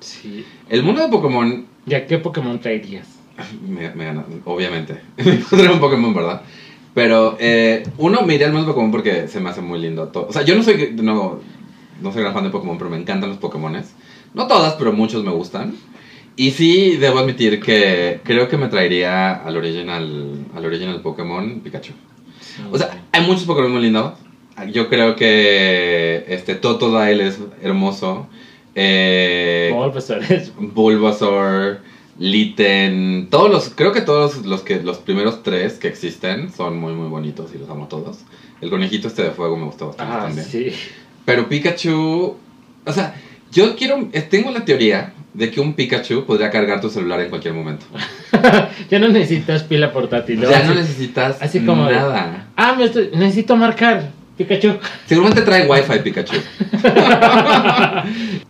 sí. 0.00 0.44
El 0.68 0.82
mundo 0.84 1.02
de 1.02 1.08
Pokémon 1.08 1.66
¿Ya 1.86 2.06
qué 2.06 2.18
Pokémon 2.18 2.60
traerías? 2.60 3.08
me, 3.66 3.90
me 3.94 4.04
gana, 4.04 4.24
obviamente. 4.44 5.00
Me 5.16 5.32
pondré 5.38 5.68
un 5.70 5.80
Pokémon, 5.80 6.14
¿verdad? 6.14 6.42
Pero 6.94 7.36
eh, 7.38 7.84
uno 7.98 8.22
me 8.22 8.34
iría 8.34 8.46
al 8.48 8.52
mundo 8.52 8.68
Pokémon 8.68 8.90
porque 8.90 9.28
se 9.28 9.40
me 9.40 9.50
hace 9.50 9.60
muy 9.60 9.78
lindo 9.80 10.08
todo. 10.08 10.26
O 10.28 10.32
sea, 10.32 10.42
yo 10.42 10.56
no 10.56 10.62
soy, 10.62 10.94
no, 11.00 11.38
no 12.02 12.12
soy 12.12 12.22
gran 12.22 12.34
fan 12.34 12.44
de 12.44 12.50
Pokémon, 12.50 12.78
pero 12.78 12.90
me 12.90 12.96
encantan 12.96 13.28
los 13.30 13.38
Pokémones. 13.38 13.94
No 14.34 14.46
todas, 14.46 14.74
pero 14.74 14.92
muchos 14.92 15.22
me 15.24 15.30
gustan. 15.30 15.74
Y 16.36 16.52
sí, 16.52 16.96
debo 16.96 17.18
admitir 17.18 17.60
que 17.60 18.20
creo 18.24 18.48
que 18.48 18.56
me 18.56 18.68
traería 18.68 19.34
al 19.34 19.56
original, 19.56 20.46
al 20.54 20.64
original 20.64 21.00
Pokémon 21.02 21.60
Pikachu. 21.60 21.92
O 22.72 22.78
sea, 22.78 23.04
hay 23.12 23.26
muchos 23.26 23.44
Pokémon 23.44 23.72
muy 23.72 23.82
lindos. 23.82 24.14
Yo 24.72 24.88
creo 24.88 25.16
que 25.16 26.24
este 26.28 26.54
Totodile 26.54 27.26
es 27.28 27.38
hermoso. 27.62 28.26
Eh, 28.74 29.70
Bulbasaur 29.74 30.22
es- 30.32 30.52
Bulbasaur, 30.56 31.80
Litten, 32.20 33.28
todos 33.30 33.50
los, 33.50 33.70
creo 33.70 33.92
que 33.92 34.02
todos 34.02 34.44
los 34.44 34.60
que 34.60 34.82
los 34.82 34.98
primeros 34.98 35.42
tres 35.42 35.78
que 35.78 35.88
existen 35.88 36.52
son 36.52 36.76
muy 36.78 36.92
muy 36.92 37.08
bonitos 37.08 37.50
y 37.54 37.58
los 37.58 37.68
amo 37.70 37.88
todos. 37.88 38.18
El 38.60 38.68
conejito 38.68 39.08
este 39.08 39.22
de 39.22 39.30
fuego 39.30 39.56
me 39.56 39.64
gustó 39.64 39.88
bastante 39.88 40.14
Ah, 40.14 40.20
también. 40.26 40.46
sí. 40.46 40.70
Pero 41.24 41.48
Pikachu, 41.48 42.36
o 42.84 42.92
sea, 42.92 43.14
yo 43.50 43.74
quiero, 43.74 44.08
eh, 44.12 44.20
tengo 44.20 44.50
la 44.50 44.64
teoría 44.66 45.14
de 45.32 45.50
que 45.50 45.60
un 45.62 45.72
Pikachu 45.72 46.24
podría 46.26 46.50
cargar 46.50 46.80
tu 46.82 46.90
celular 46.90 47.20
en 47.20 47.30
cualquier 47.30 47.54
momento. 47.54 47.86
ya 48.90 48.98
no 48.98 49.08
necesitas 49.08 49.62
pila 49.62 49.90
portátil. 49.90 50.40
Ya 50.42 50.62
no 50.64 50.74
necesitas 50.74 51.40
así 51.40 51.60
como 51.64 51.86
de- 51.86 51.94
nada. 51.94 52.48
Ah, 52.54 52.74
me 52.76 52.84
estoy- 52.84 53.10
necesito 53.14 53.56
marcar 53.56 54.10
Pikachu. 54.44 54.78
Seguramente 55.06 55.42
trae 55.42 55.68
Wi-Fi 55.68 55.98
Pikachu. 56.02 56.34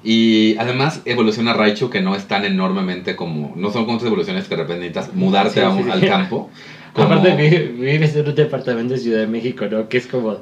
y 0.05 0.57
además 0.59 1.03
evoluciona 1.05 1.53
Raichu 1.53 1.91
que 1.91 2.01
no 2.01 2.15
es 2.15 2.27
tan 2.27 2.45
enormemente 2.45 3.17
como. 3.17 3.53
No 3.57 3.71
son 3.71 3.85
como 3.87 4.01
evoluciones 4.01 4.45
que 4.45 4.57
de 4.57 4.63
repente 4.63 4.89
necesitas 4.89 5.15
mudarte 5.15 5.55
Sí, 5.55 5.61
a 5.61 5.71
un- 5.71 5.85
sí, 5.85 5.91
al 5.91 6.01
sí. 6.01 6.07
campo. 6.07 6.51
como- 6.95 7.07
Aparte, 7.15 7.37
vi- 7.37 7.73
vives 7.81 8.15
en 8.17 8.29
un 8.29 8.35
departamento 8.35 8.95
de 8.95 9.01
Ciudad 9.01 9.21
de 9.21 9.27
México, 9.27 9.67
¿no? 9.71 9.89
Que 9.89 9.99
es 9.99 10.07
como. 10.07 10.39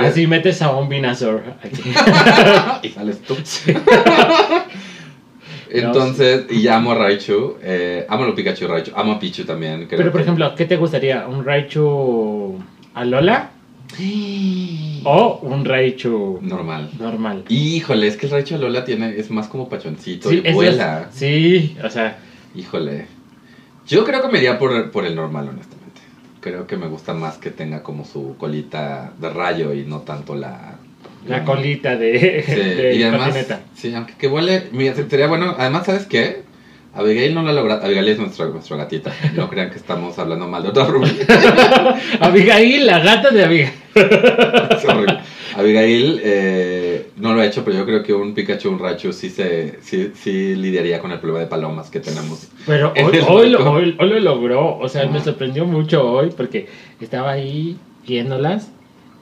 Así 0.00 0.26
metes 0.26 0.62
a 0.62 0.74
un 0.74 0.88
Venusaur 0.88 1.42
aquí. 1.62 1.82
y 2.82 2.88
sales 2.88 3.20
tú. 3.22 3.36
Entonces, 5.70 6.44
y 6.50 6.62
ya 6.62 6.76
amo 6.76 6.92
a 6.92 6.94
Raichu. 6.96 7.56
Eh, 7.62 8.06
amo 8.08 8.24
a 8.24 8.34
Pikachu 8.34 8.66
Raichu. 8.68 8.92
Amo 8.94 9.12
a 9.12 9.18
Pichu 9.18 9.44
también. 9.44 9.86
creo 9.86 9.98
Pero, 9.98 10.12
por 10.12 10.20
que- 10.20 10.24
ejemplo, 10.24 10.54
¿qué 10.54 10.64
te 10.66 10.76
gustaría? 10.76 11.26
¿Un 11.26 11.44
Raichu 11.44 12.58
a 12.94 13.04
Lola? 13.04 13.50
¿O 15.04 15.40
un 15.42 15.64
Raichu 15.64 16.38
Normal. 16.42 16.90
normal? 16.98 17.44
Híjole, 17.48 18.06
es 18.06 18.16
que 18.16 18.26
el 18.26 18.32
Raichu 18.32 18.54
de 18.54 18.60
Lola 18.60 18.84
tiene, 18.84 19.16
es 19.18 19.30
más 19.30 19.48
como 19.48 19.68
pachoncito 19.68 20.32
y 20.32 20.38
eso 20.38 20.48
es- 20.48 20.54
vuela. 20.54 21.08
sí, 21.12 21.76
o 21.84 21.90
sea, 21.90 22.18
Híjole. 22.54 23.06
Yo 23.88 24.04
creo 24.04 24.20
que 24.22 24.28
me 24.28 24.38
iría 24.38 24.58
por, 24.58 24.90
por 24.90 25.06
el 25.06 25.16
normal, 25.16 25.48
honestamente. 25.48 26.00
Creo 26.40 26.66
que 26.66 26.76
me 26.76 26.86
gusta 26.86 27.14
más 27.14 27.38
que 27.38 27.50
tenga 27.50 27.82
como 27.82 28.04
su 28.04 28.36
colita 28.36 29.12
de 29.18 29.30
rayo 29.30 29.72
y 29.72 29.84
no 29.84 30.00
tanto 30.00 30.34
la... 30.34 30.76
la 31.26 31.44
colita 31.44 31.96
de, 31.96 32.44
Sí, 32.46 32.52
de 32.82 32.94
y 32.94 33.02
además, 33.02 33.28
patineta. 33.28 33.60
sí, 33.74 33.94
aunque 33.94 34.14
que 34.14 34.28
huele, 34.28 34.68
mira, 34.72 34.94
sería 34.94 35.26
bueno, 35.28 35.54
además, 35.58 35.86
¿sabes 35.86 36.06
qué? 36.06 36.42
Abigail 36.94 37.34
no 37.34 37.42
lo 37.42 37.48
ha 37.50 37.52
logrado. 37.52 37.84
Abigail 37.84 38.08
es 38.08 38.18
nuestra, 38.18 38.46
nuestra 38.46 38.76
gatita. 38.76 39.12
No 39.34 39.48
crean 39.48 39.70
que 39.70 39.76
estamos 39.76 40.18
hablando 40.18 40.46
mal 40.46 40.62
de 40.62 40.68
otra 40.68 40.84
Rubí. 40.84 41.08
Abigail, 42.20 42.86
la 42.86 42.98
gata 42.98 43.30
de 43.30 43.44
Abigail. 43.44 43.70
Abigail 45.56 46.20
eh, 46.24 47.10
no 47.16 47.34
lo 47.34 47.40
ha 47.40 47.46
hecho, 47.46 47.62
pero 47.64 47.76
yo 47.78 47.84
creo 47.84 48.02
que 48.02 48.12
un 48.14 48.32
Pikachu, 48.34 48.70
un 48.70 48.78
Raichu 48.78 49.12
sí, 49.12 49.28
se, 49.28 49.78
sí, 49.82 50.10
sí 50.14 50.54
lidiaría 50.54 50.98
con 51.00 51.12
el 51.12 51.18
problema 51.18 51.40
de 51.40 51.46
palomas 51.46 51.90
que 51.90 52.00
tenemos. 52.00 52.48
Pero 52.66 52.92
hoy, 52.96 53.18
hoy, 53.28 53.50
lo, 53.50 53.70
hoy- 53.70 53.96
hoy 53.98 54.08
lo 54.08 54.20
logró. 54.20 54.78
O 54.78 54.88
sea, 54.88 55.06
me 55.06 55.20
sorprendió 55.20 55.66
mucho 55.66 56.02
hoy 56.10 56.30
porque 56.36 56.68
estaba 57.00 57.32
ahí 57.32 57.76
viéndolas 58.06 58.70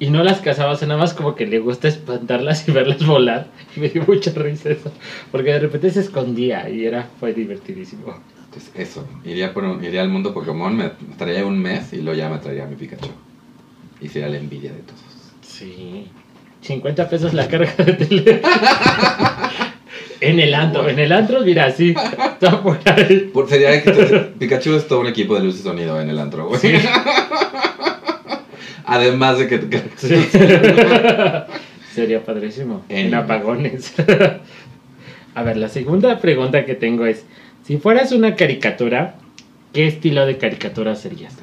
y 0.01 0.11
no 0.11 0.25
las 0.25 0.41
cazaba. 0.41 0.73
O 0.73 0.77
sea, 0.77 0.89
nada 0.89 0.99
más 0.99 1.15
como 1.15 1.37
que 1.37 1.47
le 1.47 1.61
gusta 1.61 1.87
espantarlas 1.87 2.69
y 2.69 2.73
verlas 2.73 3.07
volar. 3.07 3.47
Y 3.77 3.81
me 3.81 3.89
dio 3.89 4.03
mucha 4.09 4.33
risa 4.33 4.71
eso. 4.71 4.91
Porque 5.31 5.53
de 5.53 5.61
repente 5.61 5.91
se 5.91 6.01
escondía 6.01 6.69
y 6.69 6.85
era 6.87 7.09
fue 7.21 7.33
divertidísimo. 7.33 8.19
Pues 8.51 8.73
eso, 8.75 9.07
iría, 9.25 9.55
por 9.55 9.63
un- 9.63 9.85
iría 9.85 10.03
al 10.03 10.09
mundo 10.09 10.35
Pokémon, 10.35 10.77
me 10.77 10.87
estaría 11.13 11.47
un 11.47 11.57
mes 11.57 11.93
y 11.93 11.99
luego 12.03 12.19
ya 12.19 12.29
me 12.29 12.39
traería 12.39 12.67
mi 12.67 12.75
Pikachu. 12.75 13.11
Y 14.01 14.09
sería 14.09 14.29
la 14.29 14.39
envidia 14.39 14.73
de 14.73 14.81
todos. 14.81 15.01
Sí. 15.43 16.09
50 16.63 17.09
pesos 17.09 17.33
la 17.33 17.47
carga 17.47 17.73
de 17.85 17.93
tele. 17.93 18.43
en 20.21 20.41
el 20.41 20.53
antro, 20.55 20.89
en 20.89 20.99
el 20.99 21.13
antro, 21.13 21.43
mira, 21.43 21.67
así. 21.67 21.91
Está 22.33 22.61
por 22.63 22.79
ahí. 22.87 23.31
Por, 23.33 23.49
sería 23.49 23.81
que 23.83 23.93
Pikachu 24.39 24.75
es 24.75 24.89
todo 24.89 25.01
un 25.01 25.07
equipo 25.07 25.37
de 25.37 25.45
luz 25.45 25.61
y 25.61 25.63
sonido 25.63 26.01
en 26.01 26.11
el 26.11 26.19
antro, 26.19 26.49
güey. 26.49 26.61
Sí. 26.61 26.73
Además 28.91 29.39
de 29.39 29.47
que, 29.49 29.61
Sí. 29.97 30.17
Sería 31.95 32.25
padrísimo. 32.25 32.83
En 32.89 33.07
En- 33.09 33.15
apagones. 33.15 33.93
A 35.35 35.43
ver, 35.43 35.57
la 35.57 35.69
segunda 35.69 36.19
pregunta 36.21 36.65
que 36.65 36.75
tengo 36.75 37.07
es: 37.07 37.25
si 37.65 37.79
fueras 37.79 38.13
una 38.13 38.35
caricatura, 38.37 39.15
¿qué 39.73 39.87
estilo 39.87 40.27
de 40.27 40.39
caricatura 40.39 40.95
serías? 40.97 41.35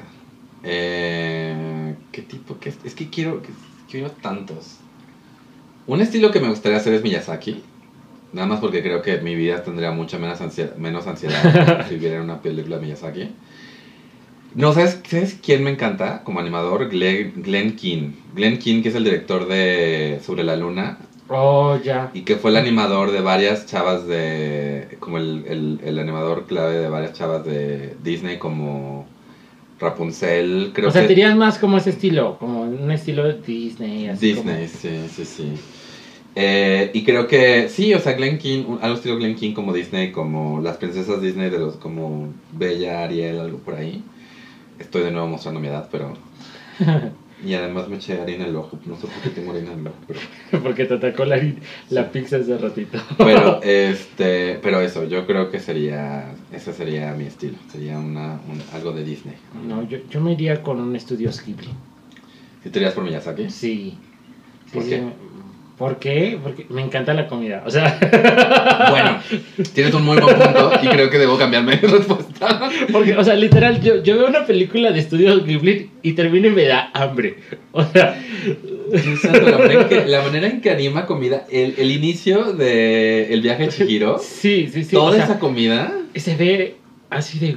Eh, 0.64 1.94
¿Qué 2.12 2.22
tipo? 2.22 2.58
¿Qué 2.58 2.68
es? 2.70 2.78
es 2.84 2.94
que 2.94 3.08
quiero, 3.08 3.42
que- 3.42 3.48
quiero 3.90 4.10
tantos. 4.10 4.76
Un 5.86 6.00
estilo 6.02 6.30
que 6.30 6.40
me 6.40 6.48
gustaría 6.48 6.76
hacer 6.78 6.92
es 6.94 7.02
Miyazaki. 7.02 7.62
Nada 8.34 8.46
más 8.46 8.60
porque 8.60 8.82
creo 8.82 9.00
que 9.00 9.18
mi 9.22 9.34
vida 9.34 9.62
tendría 9.62 9.90
mucha 9.90 10.18
menos 10.18 10.38
ansiedad, 10.42 10.76
menos 10.76 11.06
ansiedad 11.06 11.86
si 11.88 11.94
viviera 11.94 12.16
en 12.16 12.22
una 12.22 12.42
película 12.42 12.76
de 12.76 12.82
Miyazaki. 12.82 13.30
No, 14.54 14.72
¿sabes, 14.72 15.00
¿sabes 15.08 15.38
quién 15.44 15.62
me 15.62 15.70
encanta 15.70 16.22
como 16.24 16.40
animador? 16.40 16.88
Glenn, 16.88 17.42
Glenn 17.42 17.76
Keane. 17.76 18.12
Glenn 18.34 18.58
Keane, 18.58 18.82
que 18.82 18.88
es 18.88 18.94
el 18.94 19.04
director 19.04 19.46
de 19.46 20.20
Sobre 20.24 20.42
la 20.44 20.56
Luna 20.56 20.98
Oh, 21.30 21.78
ya. 21.84 22.10
y 22.14 22.22
que 22.22 22.36
fue 22.36 22.50
el 22.50 22.56
animador 22.56 23.12
de 23.12 23.20
varias 23.20 23.66
chavas 23.66 24.06
de. 24.06 24.96
como 24.98 25.18
el, 25.18 25.44
el, 25.46 25.80
el 25.84 25.98
animador 25.98 26.46
clave 26.46 26.78
de 26.78 26.88
varias 26.88 27.12
chavas 27.12 27.44
de 27.44 27.94
Disney, 28.02 28.38
como 28.38 29.06
Rapunzel. 29.78 30.70
Creo 30.72 30.88
o 30.88 30.92
sea, 30.92 31.02
que 31.02 31.08
te 31.08 31.12
irías 31.12 31.36
más 31.36 31.58
como 31.58 31.76
ese 31.76 31.90
estilo, 31.90 32.38
como 32.38 32.62
un 32.62 32.90
estilo 32.90 33.24
de 33.24 33.34
Disney. 33.34 34.08
Así 34.08 34.32
Disney, 34.32 34.68
sí, 34.68 34.88
sí, 35.14 35.24
sí. 35.26 35.52
Eh, 36.34 36.90
y 36.94 37.04
creo 37.04 37.26
que 37.26 37.68
sí, 37.68 37.92
o 37.94 38.00
sea, 38.00 38.12
Glen 38.14 38.38
King, 38.38 38.64
un- 38.66 38.78
algo 38.80 38.96
estilo 38.96 39.16
Glen 39.16 39.34
King 39.34 39.52
como 39.52 39.72
Disney, 39.74 40.12
como 40.12 40.60
las 40.62 40.78
princesas 40.78 41.20
Disney 41.20 41.50
de 41.50 41.58
los 41.58 41.76
como 41.76 42.32
Bella, 42.52 43.04
Ariel, 43.04 43.38
algo 43.40 43.58
por 43.58 43.74
ahí. 43.74 44.02
Estoy 44.78 45.02
de 45.02 45.10
nuevo 45.10 45.26
mostrando 45.28 45.60
mi 45.60 45.68
edad, 45.68 45.88
pero. 45.90 46.14
Y 47.44 47.54
además 47.54 47.88
me 47.88 47.96
eché 47.96 48.20
harina 48.20 48.44
en 48.44 48.50
el 48.50 48.56
ojo. 48.56 48.78
No 48.84 48.96
sé 48.96 49.06
por 49.06 49.22
qué 49.22 49.30
tengo 49.30 49.52
harina 49.52 49.72
en 49.72 49.80
el 49.80 49.86
ojo, 49.88 49.96
pero. 50.06 50.20
Porque 50.62 50.84
te 50.86 50.94
atacó 50.94 51.24
la, 51.24 51.40
la 51.90 52.10
pizza 52.10 52.36
hace 52.36 52.56
ratito. 52.58 52.98
Pero, 53.16 53.60
este. 53.62 54.58
Pero 54.62 54.80
eso, 54.80 55.04
yo 55.04 55.26
creo 55.26 55.50
que 55.50 55.60
sería. 55.60 56.32
Ese 56.52 56.72
sería 56.72 57.12
mi 57.14 57.26
estilo. 57.26 57.56
Sería 57.70 57.98
una, 57.98 58.40
un- 58.48 58.62
algo 58.74 58.92
de 58.92 59.04
Disney. 59.04 59.34
No, 59.68 59.86
yo, 59.88 59.98
yo 60.10 60.20
me 60.20 60.32
iría 60.32 60.62
con 60.62 60.80
un 60.80 60.94
estudio 60.96 61.30
Ghibli. 61.30 61.68
¿Si 62.62 62.70
te 62.70 62.78
irías 62.80 62.94
por 62.94 63.04
Miyazaki? 63.04 63.50
Sí. 63.50 63.96
¿Por 64.72 64.82
sí. 64.82 64.90
qué? 64.90 65.02
¿Por 65.78 66.00
qué? 66.00 66.36
Porque 66.42 66.66
me 66.70 66.82
encanta 66.82 67.14
la 67.14 67.28
comida. 67.28 67.62
O 67.64 67.70
sea, 67.70 67.96
Bueno, 68.90 69.20
tienes 69.72 69.94
un 69.94 70.04
muy 70.04 70.18
buen 70.18 70.36
punto 70.36 70.72
y 70.82 70.88
creo 70.88 71.08
que 71.08 71.18
debo 71.18 71.38
cambiar 71.38 71.62
mi 71.62 71.72
respuesta. 71.76 72.70
porque, 72.90 73.16
o 73.16 73.22
sea, 73.22 73.36
literal, 73.36 73.80
yo, 73.80 74.02
yo 74.02 74.18
veo 74.18 74.26
una 74.26 74.44
película 74.44 74.90
de 74.90 74.98
estudios 74.98 75.44
Ghibli 75.44 75.90
y 76.02 76.12
termino 76.14 76.48
y 76.48 76.50
me 76.50 76.64
da 76.64 76.90
hambre. 76.92 77.36
O 77.70 77.84
sea, 77.84 78.20
la, 78.90 79.58
manera 79.58 79.82
en 79.82 79.88
que, 79.88 80.06
la 80.06 80.22
manera 80.22 80.46
en 80.48 80.60
que 80.60 80.70
anima 80.70 81.06
comida, 81.06 81.46
el, 81.50 81.74
el 81.78 81.92
inicio 81.92 82.52
de 82.54 83.32
El 83.32 83.42
viaje 83.42 83.64
de 83.64 83.68
Chihiro, 83.68 84.18
sí, 84.18 84.68
sí, 84.72 84.82
sí. 84.82 84.96
toda 84.96 85.10
o 85.10 85.14
sea, 85.14 85.24
esa 85.24 85.38
comida, 85.38 85.92
se 86.14 86.34
ve 86.34 86.76
así 87.08 87.38
de. 87.38 87.56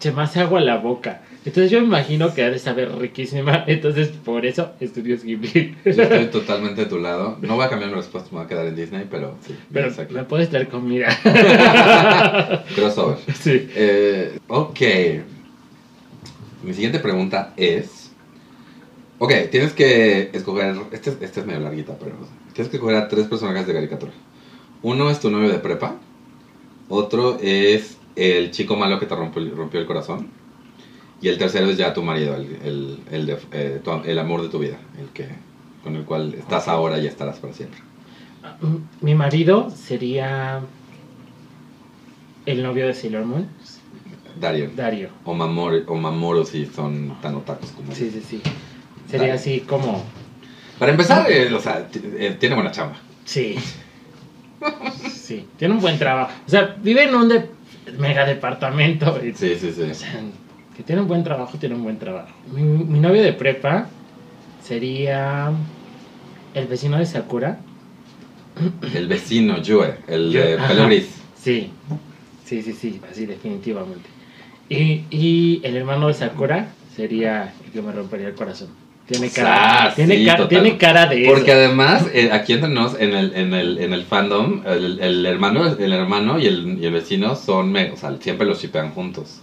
Se 0.00 0.10
me 0.10 0.22
hace 0.22 0.40
agua 0.40 0.60
la 0.60 0.78
boca. 0.78 1.22
Entonces 1.44 1.72
yo 1.72 1.80
me 1.80 1.86
imagino 1.86 2.32
que 2.34 2.44
ha 2.44 2.50
de 2.50 2.58
saber 2.60 2.96
riquísima. 2.96 3.64
Entonces, 3.66 4.08
por 4.08 4.46
eso, 4.46 4.70
estudios 4.78 5.24
Ghibli. 5.24 5.76
yo 5.84 5.90
estoy 6.02 6.26
totalmente 6.26 6.82
de 6.82 6.86
tu 6.86 6.98
lado. 6.98 7.36
No 7.42 7.56
voy 7.56 7.64
a 7.64 7.68
cambiar 7.68 7.90
mi 7.90 7.96
respuesta, 7.96 8.28
me 8.30 8.36
voy 8.38 8.44
a 8.46 8.48
quedar 8.48 8.66
en 8.66 8.76
Disney, 8.76 9.06
pero 9.10 9.36
sí. 9.44 9.56
Pero 9.72 9.90
me 10.10 10.22
puedes 10.24 10.52
dar 10.52 10.68
comida. 10.68 11.08
Crossover. 12.76 13.16
sí. 13.34 13.68
Eh, 13.74 14.38
ok. 14.46 14.80
Mi 16.62 16.72
siguiente 16.74 17.00
pregunta 17.00 17.52
es. 17.56 18.12
Ok, 19.18 19.32
tienes 19.50 19.72
que 19.72 20.30
escoger. 20.32 20.76
Este, 20.92 21.10
es- 21.10 21.18
este 21.22 21.40
es 21.40 21.46
medio 21.46 21.60
larguita, 21.60 21.96
pero. 21.98 22.14
Tienes 22.52 22.70
que 22.70 22.76
escoger 22.76 22.96
a 22.96 23.08
tres 23.08 23.26
personajes 23.26 23.66
de 23.66 23.72
caricatura. 23.74 24.12
Uno 24.82 25.10
es 25.10 25.18
tu 25.20 25.30
novio 25.30 25.48
de 25.50 25.58
prepa. 25.58 25.96
Otro 26.88 27.38
es 27.40 27.96
el 28.14 28.50
chico 28.50 28.76
malo 28.76 29.00
que 29.00 29.06
te 29.06 29.14
rompió, 29.16 29.42
rompió 29.56 29.80
el 29.80 29.86
corazón. 29.86 30.28
Y 31.22 31.28
el 31.28 31.38
tercero 31.38 31.70
es 31.70 31.76
ya 31.78 31.94
tu 31.94 32.02
marido, 32.02 32.34
el, 32.34 32.58
el, 32.64 32.98
el, 33.10 33.26
de- 33.26 33.38
eh, 33.52 33.80
tu- 33.82 34.02
el 34.04 34.18
amor 34.18 34.42
de 34.42 34.48
tu 34.48 34.58
vida. 34.58 34.76
El 34.98 35.06
que, 35.10 35.28
con 35.84 35.94
el 35.96 36.02
cual 36.04 36.34
estás 36.34 36.66
ahora 36.68 36.98
y 36.98 37.06
estarás 37.06 37.38
para 37.38 37.52
siempre. 37.54 37.80
Mi 39.00 39.14
marido 39.14 39.70
sería 39.70 40.60
el 42.44 42.62
novio 42.62 42.86
de 42.88 42.94
Sailor 42.94 43.24
Moon, 43.24 43.48
Dario. 44.40 44.70
Dario. 44.74 45.10
O 45.24 45.32
Mamoru, 45.34 45.84
o 45.86 45.94
Mamoru 45.94 46.44
si 46.44 46.66
son 46.66 47.16
tan 47.22 47.36
otakus 47.36 47.70
como 47.70 47.94
Sí, 47.94 48.10
sí, 48.10 48.20
sí. 48.28 48.40
Sería 49.06 49.28
Dario. 49.28 49.34
así 49.34 49.60
como... 49.60 50.02
Para 50.78 50.90
empezar, 50.90 51.30
eh, 51.30 51.52
o 51.54 51.60
sea, 51.60 51.88
eh, 52.18 52.36
tiene 52.40 52.56
buena 52.56 52.72
chamba. 52.72 52.96
Sí. 53.24 53.56
Sí, 55.12 55.46
tiene 55.56 55.74
un 55.74 55.80
buen 55.80 55.98
trabajo. 55.98 56.32
O 56.46 56.50
sea, 56.50 56.76
vive 56.82 57.04
en 57.04 57.14
un 57.14 57.28
de- 57.28 57.48
mega 57.98 58.24
departamento. 58.24 59.20
y- 59.24 59.32
Sí, 59.34 59.56
sí, 59.60 59.70
sí. 59.72 59.82
O 59.82 59.94
sea, 59.94 60.20
que 60.76 60.82
tiene 60.82 61.02
un 61.02 61.08
buen 61.08 61.22
trabajo, 61.24 61.58
tiene 61.58 61.74
un 61.74 61.82
buen 61.84 61.98
trabajo. 61.98 62.30
Mi, 62.52 62.62
mi 62.62 62.98
novio 63.00 63.22
de 63.22 63.32
prepa 63.32 63.88
sería 64.62 65.50
el 66.54 66.66
vecino 66.66 66.98
de 66.98 67.06
Sakura. 67.06 67.58
El 68.94 69.08
vecino, 69.08 69.58
Yue, 69.62 69.96
el 70.08 70.32
de 70.32 70.58
pelo 70.68 70.86
gris. 70.86 71.08
Sí, 71.36 71.70
sí, 72.44 72.62
sí, 72.62 72.72
sí, 72.72 73.00
así 73.10 73.26
definitivamente. 73.26 74.08
Y, 74.68 75.04
y 75.10 75.60
el 75.64 75.76
hermano 75.76 76.08
de 76.08 76.14
Sakura 76.14 76.68
sería 76.96 77.52
el 77.64 77.72
que 77.72 77.82
me 77.82 77.92
rompería 77.92 78.28
el 78.28 78.34
corazón. 78.34 78.68
Tiene 79.06 79.28
cara, 79.30 79.86
Ah, 79.88 79.94
tiene, 79.94 80.16
sí, 80.16 80.24
ca- 80.24 80.36
total. 80.36 80.48
tiene 80.48 80.78
cara 80.78 81.06
de 81.06 81.22
eso. 81.24 81.32
Porque 81.34 81.52
además, 81.52 82.06
eh, 82.14 82.30
aquí 82.32 82.52
entre 82.52 82.68
nos, 82.70 82.98
en 83.00 83.12
el, 83.14 83.34
en 83.34 83.52
el, 83.52 83.78
en 83.78 83.92
el 83.92 84.04
fandom, 84.04 84.62
el, 84.64 85.00
el 85.00 85.26
hermano, 85.26 85.66
el 85.66 85.92
hermano 85.92 86.38
y 86.38 86.46
el, 86.46 86.78
y 86.80 86.86
el 86.86 86.92
vecino 86.92 87.34
son, 87.34 87.74
o 87.76 87.96
sea, 87.96 88.16
siempre 88.20 88.46
los 88.46 88.62
shipean 88.62 88.90
juntos. 88.92 89.40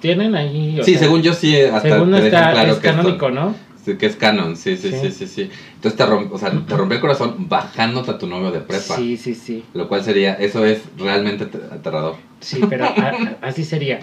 Tienen 0.00 0.34
ahí. 0.34 0.78
o 0.80 0.84
Sí, 0.84 0.92
sea, 0.92 1.00
según 1.02 1.22
yo 1.22 1.34
sí, 1.34 1.56
hasta 1.56 1.80
según 1.88 2.10
te 2.12 2.24
está, 2.26 2.52
claro 2.52 2.72
es 2.72 2.78
que, 2.78 2.88
esto- 2.88 2.98
canónico, 3.02 3.30
¿no? 3.30 3.54
sí, 3.84 3.96
que 3.96 4.06
es 4.06 4.16
canon, 4.16 4.56
sí, 4.56 4.76
sí, 4.76 4.90
sí, 4.90 4.96
Sí. 5.02 5.12
sí, 5.12 5.26
sí. 5.26 5.50
Entonces 5.74 5.96
te 5.98 6.06
rompe, 6.06 6.34
o 6.34 6.38
sea, 6.38 6.50
te 6.50 6.76
rompe 6.76 6.94
el 6.96 7.00
corazón 7.00 7.48
bajándote 7.48 8.10
a 8.10 8.18
tu 8.18 8.26
novio 8.26 8.50
de 8.50 8.60
prepa. 8.60 8.96
Sí, 8.96 9.16
sí, 9.16 9.34
sí. 9.34 9.64
Lo 9.74 9.88
cual 9.88 10.02
sería, 10.04 10.34
eso 10.34 10.64
es 10.64 10.82
realmente 10.98 11.44
ater- 11.50 11.72
aterrador. 11.72 12.16
Sí, 12.40 12.60
pero 12.68 12.84
a- 12.86 12.88
a- 12.88 13.36
así 13.42 13.64
sería. 13.64 14.00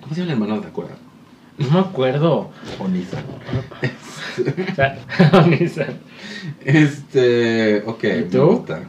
¿Cómo 0.00 0.14
se 0.14 0.20
llama 0.20 0.32
el 0.34 0.40
hermano 0.42 0.60
de 0.60 0.66
Sakura? 0.66 0.88
No 1.58 1.70
me 1.70 1.78
acuerdo. 1.80 2.50
Onisa. 2.78 3.18
Onisa. 5.32 5.86
Este, 6.64 7.82
ok. 7.86 8.04
¿Y 8.04 8.06
me 8.08 8.22
tú? 8.22 8.42
gusta. 8.46 8.82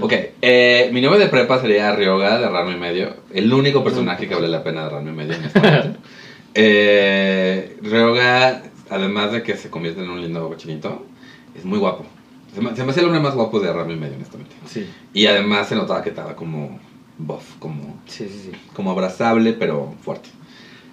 Ok, 0.00 0.12
eh, 0.42 0.90
mi 0.92 1.00
novio 1.00 1.18
de 1.18 1.28
prepa 1.28 1.60
sería 1.60 1.94
Ryoga 1.94 2.38
de 2.38 2.48
Ranma 2.48 2.72
y 2.72 2.78
Medio. 2.78 3.16
El 3.32 3.52
único 3.52 3.84
personaje 3.84 4.28
que 4.28 4.34
vale 4.34 4.48
la 4.48 4.62
pena 4.62 4.84
de 4.84 4.90
Ranma 4.90 5.10
y 5.10 5.14
Medio 5.14 5.34
en 5.34 5.44
este 5.44 5.60
momento. 5.60 5.98
eh, 6.54 7.76
Ryoga, 7.82 8.62
además 8.90 9.32
de 9.32 9.42
que 9.42 9.56
se 9.56 9.70
convierte 9.70 10.02
en 10.02 10.10
un 10.10 10.20
lindo 10.20 10.48
cochinito, 10.48 11.04
es 11.56 11.64
muy 11.64 11.78
guapo. 11.78 12.04
Se 12.54 12.60
me, 12.60 12.76
se 12.76 12.84
me 12.84 12.90
hace 12.90 13.00
el 13.00 13.06
hombre 13.06 13.20
más 13.20 13.34
guapo 13.34 13.60
de 13.60 13.72
Ranma 13.72 13.92
y 13.92 13.96
Medio, 13.96 14.16
honestamente. 14.16 14.54
Sí, 14.66 14.88
Y 15.14 15.26
además 15.26 15.68
se 15.68 15.76
notaba 15.76 16.02
que 16.02 16.10
estaba 16.10 16.36
como 16.36 16.78
buff, 17.18 17.56
como, 17.58 18.00
sí, 18.06 18.26
sí. 18.28 18.50
sí. 18.50 18.58
como 18.74 18.90
abrazable, 18.90 19.52
pero 19.52 19.94
fuerte. 20.02 20.28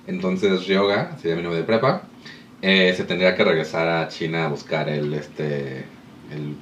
Entonces 0.08 0.67
Ryoga 0.67 1.17
sería 1.22 1.36
mi 1.36 1.43
novio 1.43 1.58
de 1.58 1.63
prepa. 1.63 2.03
Eh, 2.62 2.93
se 2.96 3.03
tendría 3.05 3.36
que 3.36 3.43
regresar 3.43 3.88
a 3.88 4.08
China 4.10 4.46
a 4.46 4.48
buscar 4.50 4.89
el, 4.89 5.13
este, 5.13 5.86
el 6.31 6.55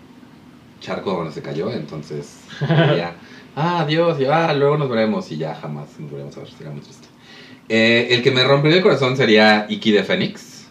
charco 0.79 1.13
donde 1.13 1.33
se 1.33 1.41
cayó, 1.41 1.71
entonces 1.71 2.39
diría, 2.61 3.15
ah, 3.55 3.79
adiós, 3.81 4.19
y 4.19 4.25
ah, 4.25 4.53
luego 4.53 4.77
nos 4.77 4.89
veremos, 4.89 5.31
y 5.31 5.37
ya 5.37 5.55
jamás 5.55 5.87
nos 5.99 6.11
veremos 6.11 6.35
a 6.37 6.41
ver, 6.41 6.49
sería 6.51 6.71
muy 6.71 6.81
triste. 6.81 7.07
Eh, 7.69 8.07
el 8.11 8.23
que 8.23 8.31
me 8.31 8.43
rompería 8.43 8.77
el 8.77 8.83
corazón 8.83 9.17
sería 9.17 9.65
Iki 9.69 9.91
de 9.91 10.03
Fénix, 10.03 10.67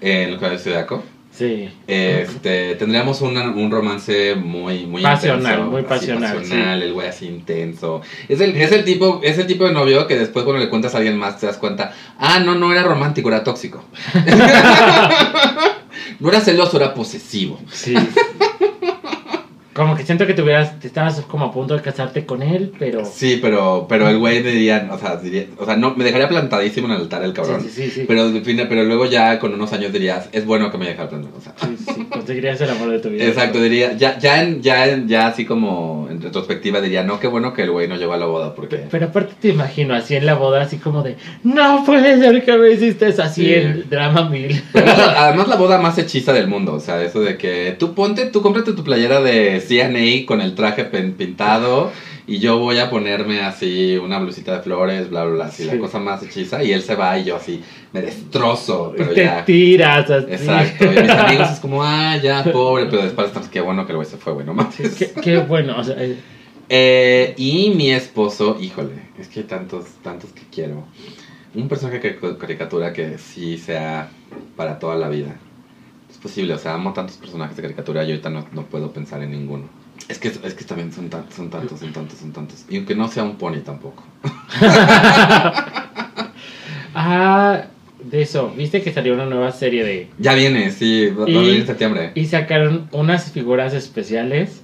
en 0.00 0.30
el 0.30 0.38
Cabello 0.38 0.58
Zodiaco. 0.60 1.02
Sí. 1.30 1.68
Este, 1.88 2.76
tendríamos 2.76 3.20
una- 3.20 3.50
un 3.50 3.68
romance 3.68 4.36
muy, 4.36 4.86
muy 4.86 5.02
Pasional, 5.02 5.40
intenso, 5.40 5.64
muy 5.70 5.80
así, 5.80 5.88
pasional, 5.88 6.36
pasional, 6.36 6.82
el 6.82 6.92
güey 6.92 7.08
así 7.08 7.26
intenso. 7.26 8.02
Es 8.28 8.40
el, 8.40 8.54
es 8.56 8.70
el 8.70 8.84
tipo, 8.84 9.20
es 9.22 9.36
el 9.38 9.46
tipo 9.48 9.64
de 9.64 9.72
novio 9.72 10.06
que 10.06 10.16
después 10.16 10.44
cuando 10.44 10.62
le 10.62 10.70
cuentas 10.70 10.94
a 10.94 10.98
alguien 10.98 11.18
más 11.18 11.40
te 11.40 11.46
das 11.46 11.56
cuenta, 11.58 11.92
ah, 12.20 12.38
no, 12.38 12.54
no 12.54 12.70
era 12.70 12.84
romántico, 12.84 13.30
era 13.30 13.42
tóxico. 13.42 13.82
no 16.20 16.28
era 16.28 16.40
celoso, 16.40 16.76
era 16.76 16.94
posesivo. 16.94 17.58
Sí. 17.72 17.94
Como 19.74 19.96
que 19.96 20.04
siento 20.04 20.26
que 20.26 20.34
tuvieras, 20.34 20.78
te 20.78 20.86
estabas 20.86 21.20
como 21.22 21.46
a 21.46 21.52
punto 21.52 21.74
de 21.74 21.82
casarte 21.82 22.24
con 22.24 22.42
él, 22.42 22.72
pero... 22.78 23.04
Sí, 23.04 23.38
pero, 23.42 23.86
pero 23.88 24.08
el 24.08 24.18
güey 24.18 24.40
diría, 24.42 24.88
o 24.92 24.98
sea, 24.98 25.16
diría, 25.16 25.46
o 25.58 25.66
sea, 25.66 25.76
no, 25.76 25.94
me 25.96 26.04
dejaría 26.04 26.28
plantadísimo 26.28 26.86
en 26.86 26.92
el 26.94 27.00
altar 27.00 27.24
el 27.24 27.32
cabrón. 27.32 27.60
Sí, 27.60 27.68
sí, 27.70 27.82
sí. 27.84 27.90
sí. 27.90 28.04
Pero, 28.06 28.30
pero 28.68 28.84
luego 28.84 29.06
ya 29.06 29.38
con 29.40 29.52
unos 29.52 29.72
años 29.72 29.92
dirías, 29.92 30.28
es 30.32 30.46
bueno 30.46 30.70
que 30.70 30.78
me 30.78 30.86
deje 30.86 31.04
plantado. 31.04 31.34
O 31.36 31.40
sea, 31.40 31.54
Sí, 31.58 31.76
sí, 31.92 32.04
conseguirías 32.04 32.60
el 32.60 32.70
amor 32.70 32.90
de 32.90 32.98
tu 33.00 33.08
vida. 33.08 33.24
Exacto, 33.24 33.60
diría, 33.60 33.94
ya, 33.94 34.16
ya, 34.18 34.42
en, 34.44 34.62
ya, 34.62 34.86
en- 34.86 35.08
ya 35.08 35.26
así 35.26 35.44
como 35.44 36.06
en 36.08 36.22
retrospectiva 36.22 36.80
diría, 36.80 37.02
no, 37.02 37.18
qué 37.18 37.26
bueno 37.26 37.52
que 37.52 37.62
el 37.62 37.72
güey 37.72 37.88
no 37.88 37.96
llegó 37.96 38.12
a 38.12 38.16
la 38.16 38.26
boda, 38.26 38.54
porque... 38.54 38.84
Pero 38.90 39.06
aparte 39.06 39.34
te 39.40 39.48
imagino 39.48 39.94
así 39.94 40.14
en 40.14 40.24
la 40.26 40.34
boda, 40.34 40.62
así 40.62 40.76
como 40.76 41.02
de, 41.02 41.16
no 41.42 41.82
puede 41.84 42.18
ser 42.20 42.44
que 42.44 42.56
me 42.56 42.70
hiciste 42.70 43.08
eso, 43.08 43.22
así 43.24 43.44
Sí. 43.44 43.54
en 43.54 43.90
drama 43.90 44.28
mil. 44.28 44.62
Pero 44.72 44.86
además, 44.86 45.06
la- 45.14 45.24
además 45.26 45.48
la 45.48 45.56
boda 45.56 45.78
más 45.80 45.98
hechiza 45.98 46.32
del 46.32 46.46
mundo, 46.46 46.74
o 46.74 46.80
sea, 46.80 47.02
eso 47.02 47.20
de 47.20 47.36
que 47.36 47.74
tú 47.76 47.92
ponte, 47.94 48.26
tú 48.26 48.40
cómprate 48.40 48.72
tu 48.72 48.84
playera 48.84 49.20
de 49.20 49.60
CNA 49.66 50.26
con 50.26 50.40
el 50.40 50.54
traje 50.54 50.84
pintado 50.84 51.90
y 52.26 52.38
yo 52.38 52.58
voy 52.58 52.78
a 52.78 52.88
ponerme 52.88 53.40
así 53.42 53.96
una 53.96 54.18
blusita 54.18 54.56
de 54.56 54.62
flores, 54.62 55.10
bla, 55.10 55.24
bla, 55.24 55.34
bla, 55.34 55.44
así 55.46 55.64
Sí. 55.64 55.68
la 55.70 55.78
cosa 55.78 55.98
más 55.98 56.22
hechiza 56.22 56.62
y 56.64 56.72
él 56.72 56.80
se 56.82 56.94
va 56.94 57.18
y 57.18 57.24
yo 57.24 57.36
así 57.36 57.62
me 57.92 58.00
destrozo, 58.00 58.94
pero 58.96 59.10
te 59.12 59.24
ya... 59.24 59.44
tiras 59.44 60.10
así. 60.10 60.26
Exacto, 60.30 60.84
y 60.86 61.00
mis 61.02 61.10
amigos 61.10 61.50
es 61.52 61.60
como, 61.60 61.82
ah, 61.84 62.16
ya, 62.22 62.42
pobre, 62.44 62.86
pero 62.86 63.02
después 63.02 63.26
estamos, 63.26 63.48
qué 63.48 63.60
bueno 63.60 63.84
que 63.84 63.92
el 63.92 63.96
güey 63.96 64.08
se 64.08 64.16
fue, 64.16 64.32
güey, 64.32 64.46
no 64.46 64.54
mames. 64.54 64.94
Qué, 64.98 65.10
qué 65.22 65.38
bueno, 65.38 65.78
o 65.78 65.84
sea, 65.84 65.96
eh, 66.02 66.16
Eh, 66.70 67.34
y 67.36 67.70
mi 67.76 67.90
esposo, 67.90 68.56
híjole, 68.58 68.94
es 69.18 69.28
que 69.28 69.40
hay 69.40 69.46
tantos, 69.46 69.84
tantos 70.02 70.30
que 70.32 70.42
quiero. 70.50 70.86
Un 71.54 71.68
personaje 71.68 72.00
caric- 72.00 72.38
caricatura 72.38 72.92
que 72.94 73.18
sí 73.18 73.58
sea 73.58 74.08
para 74.56 74.78
toda 74.78 74.96
la 74.96 75.08
vida. 75.10 75.36
Es 76.14 76.20
posible, 76.20 76.54
o 76.54 76.58
sea, 76.58 76.74
amo 76.74 76.92
tantos 76.92 77.16
personajes 77.16 77.56
de 77.56 77.62
caricatura 77.62 78.02
y 78.04 78.10
ahorita 78.12 78.30
no, 78.30 78.46
no 78.52 78.62
puedo 78.66 78.92
pensar 78.92 79.20
en 79.22 79.32
ninguno. 79.32 79.64
Es 80.08 80.18
que, 80.18 80.28
es 80.28 80.54
que 80.54 80.64
también 80.64 80.92
son, 80.92 81.10
tan- 81.10 81.26
son 81.30 81.50
tantos, 81.50 81.80
son 81.80 81.92
tantos, 81.92 82.18
son 82.18 82.32
tantos. 82.32 82.64
Y 82.70 82.76
aunque 82.76 82.94
no 82.94 83.08
sea 83.08 83.24
un 83.24 83.36
pony 83.36 83.58
tampoco. 83.64 84.02
Ah, 86.96 87.64
de 88.02 88.22
eso, 88.22 88.52
viste 88.56 88.82
que 88.82 88.92
salió 88.92 89.14
una 89.14 89.26
nueva 89.26 89.50
serie 89.50 89.82
de... 89.84 90.08
Ya 90.18 90.34
viene, 90.34 90.70
sí, 90.70 91.06
va 91.08 91.20
va 91.20 91.22
a 91.24 91.26
venir 91.26 91.56
en 91.60 91.66
septiembre. 91.66 92.12
Y 92.14 92.26
sacaron 92.26 92.88
unas 92.92 93.32
figuras 93.32 93.74
especiales 93.74 94.62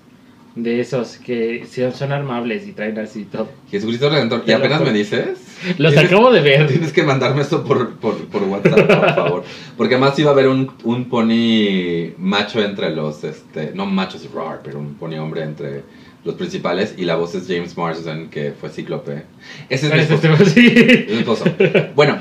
de 0.56 0.80
esos 0.80 1.16
que 1.18 1.64
son 1.96 2.12
armables 2.12 2.66
y 2.66 2.72
traen 2.72 2.98
así 2.98 3.24
todo. 3.24 3.48
Jesucristo 3.70 4.10
Redentor, 4.10 4.42
¿y 4.46 4.52
apenas 4.52 4.80
me 4.80 4.92
dices? 4.92 5.38
Los 5.78 5.96
acabo 5.96 6.32
de 6.32 6.40
ver. 6.40 6.66
Tienes 6.66 6.92
que 6.92 7.02
mandarme 7.04 7.42
esto 7.42 7.62
por, 7.64 7.94
por, 7.96 8.16
por 8.26 8.42
WhatsApp, 8.44 8.86
por 8.86 9.14
favor. 9.14 9.44
Porque 9.76 9.94
además 9.94 10.18
iba 10.18 10.30
a 10.30 10.32
haber 10.32 10.48
un, 10.48 10.70
un 10.84 11.04
pony 11.08 12.12
macho 12.18 12.62
entre 12.62 12.90
los, 12.90 13.22
este, 13.24 13.72
no 13.74 13.86
macho 13.86 14.16
es 14.16 14.30
rar, 14.32 14.60
pero 14.64 14.78
un 14.80 14.94
pony 14.94 15.16
hombre 15.18 15.42
entre 15.44 15.82
los 16.24 16.34
principales. 16.34 16.94
Y 16.96 17.04
la 17.04 17.14
voz 17.16 17.34
es 17.34 17.46
James 17.46 17.76
Marsden, 17.76 18.28
que 18.30 18.52
fue 18.58 18.70
cíclope. 18.70 19.22
Ese 19.68 19.86
es 19.86 19.92
mi 19.94 20.00
esposo. 20.00 20.32
este- 20.32 20.50
sí. 20.50 20.66
Es 20.74 21.12
mi 21.12 21.18
esposo. 21.18 21.44
Bueno, 21.94 22.18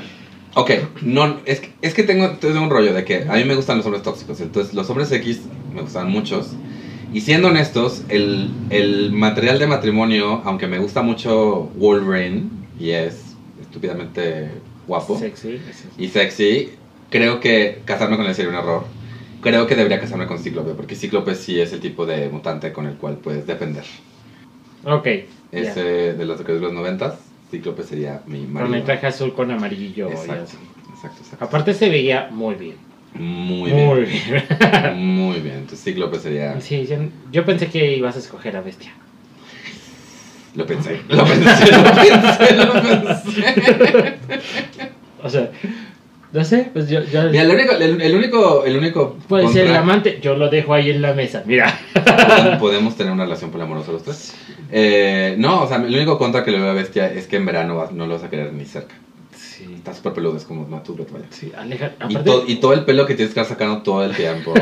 ok, 0.54 0.70
no, 1.02 1.40
es, 1.46 1.60
que- 1.60 1.72
es 1.82 1.94
que 1.94 2.04
tengo, 2.04 2.30
tengo 2.40 2.60
un 2.62 2.70
rollo 2.70 2.92
de 2.94 3.04
que 3.04 3.24
a 3.28 3.34
mí 3.34 3.44
me 3.44 3.54
gustan 3.56 3.78
los 3.78 3.86
hombres 3.86 4.02
tóxicos. 4.04 4.40
Entonces, 4.40 4.72
los 4.74 4.88
hombres 4.88 5.10
X 5.10 5.40
me 5.74 5.80
gustan 5.82 6.08
muchos. 6.10 6.52
Y 7.12 7.20
siendo 7.22 7.48
honestos, 7.48 8.04
el, 8.08 8.50
el 8.70 9.12
material 9.12 9.58
de 9.58 9.66
matrimonio, 9.66 10.42
aunque 10.44 10.66
me 10.68 10.78
gusta 10.78 11.02
mucho 11.02 11.70
Wolverine, 11.76 12.44
y 12.78 12.90
es 12.90 13.34
estúpidamente 13.60 14.50
guapo 14.86 15.18
Sexy. 15.18 15.60
y 15.98 16.08
sexy, 16.08 16.70
creo 17.10 17.40
que 17.40 17.82
casarme 17.84 18.16
con 18.16 18.26
él 18.26 18.34
sería 18.34 18.50
un 18.50 18.56
error. 18.56 18.84
Creo 19.40 19.66
que 19.66 19.74
debería 19.74 19.98
casarme 20.00 20.26
con 20.26 20.38
Cíclope, 20.38 20.74
porque 20.74 20.94
Cíclope 20.94 21.34
sí 21.34 21.60
es 21.60 21.72
el 21.72 21.80
tipo 21.80 22.06
de 22.06 22.28
mutante 22.28 22.72
con 22.72 22.86
el 22.86 22.94
cual 22.94 23.16
puedes 23.16 23.46
depender. 23.46 23.84
Ok. 24.84 25.06
Ese 25.50 26.14
de 26.14 26.24
los 26.24 26.44
de 26.44 26.60
los 26.60 26.72
noventas, 26.72 27.14
Cíclope 27.50 27.82
sería 27.82 28.22
mi 28.26 28.44
Con 28.44 28.52
marido. 28.52 28.74
el 28.76 28.84
traje 28.84 29.06
azul 29.08 29.32
con 29.32 29.50
amarillo. 29.50 30.10
Exacto, 30.10 30.56
exacto, 30.94 31.22
exacto. 31.22 31.44
Aparte 31.44 31.74
se 31.74 31.88
veía 31.88 32.28
muy 32.30 32.54
bien. 32.54 32.76
Muy 33.14 33.72
Muy 33.72 34.02
bien. 34.02 34.22
bien. 34.30 34.96
Muy 34.96 35.40
bien. 35.40 35.56
Entonces 35.56 35.82
Cíclope 35.84 36.18
sería... 36.18 36.60
Sí, 36.60 36.86
yo, 36.88 36.96
yo 37.32 37.44
pensé 37.44 37.66
que 37.68 37.96
ibas 37.96 38.16
a 38.16 38.18
escoger 38.20 38.56
a 38.56 38.60
Bestia. 38.60 38.92
Lo 40.54 40.66
pensé, 40.66 41.00
lo 41.08 41.24
pensé, 41.24 41.72
lo 41.76 41.82
pensé, 41.94 42.54
lo 42.56 42.72
pensé. 42.72 44.18
O 45.22 45.28
sea, 45.30 45.50
no 46.32 46.44
sé, 46.44 46.70
pues 46.72 46.88
yo... 46.88 47.02
yo 47.04 47.24
Mira, 47.30 47.42
el 47.42 47.50
único, 47.50 47.72
el, 47.72 48.00
el 48.00 48.14
único, 48.16 48.64
el 48.64 48.76
único 48.76 49.16
puede 49.28 49.48
ser 49.48 49.66
el 49.66 49.76
amante, 49.76 50.18
yo 50.22 50.36
lo 50.36 50.48
dejo 50.48 50.74
ahí 50.74 50.90
en 50.90 51.02
la 51.02 51.12
mesa, 51.14 51.42
mira. 51.46 51.78
podemos 52.58 52.96
tener 52.96 53.12
una 53.12 53.24
relación 53.24 53.50
poliamorosa 53.50 53.92
los 53.92 54.02
tres. 54.02 54.34
Eh, 54.72 55.34
no, 55.38 55.62
o 55.62 55.68
sea, 55.68 55.76
el 55.78 55.94
único 55.94 56.18
contra 56.18 56.44
que 56.44 56.50
le 56.52 56.58
veo 56.60 56.70
a 56.70 56.74
Bestia 56.74 57.12
es 57.12 57.26
que 57.26 57.36
en 57.36 57.46
verano 57.46 57.76
vas- 57.76 57.92
no 57.92 58.06
lo 58.06 58.14
vas 58.14 58.24
a 58.24 58.30
querer 58.30 58.52
ni 58.52 58.64
cerca. 58.64 58.94
Sí, 59.60 59.74
Está 59.74 59.92
súper 59.94 60.14
peludo, 60.14 60.36
es 60.38 60.44
como, 60.44 60.64
vete, 60.66 61.12
vaya. 61.12 61.26
sí, 61.30 61.52
aleja. 61.56 61.92
Y, 62.08 62.14
to- 62.16 62.44
y 62.46 62.56
todo 62.56 62.72
el 62.72 62.84
pelo 62.86 63.04
que 63.06 63.14
tienes 63.14 63.34
que 63.34 63.40
estar 63.40 63.54
sacando 63.56 63.82
todo 63.82 64.02
el 64.04 64.14
tiempo. 64.16 64.54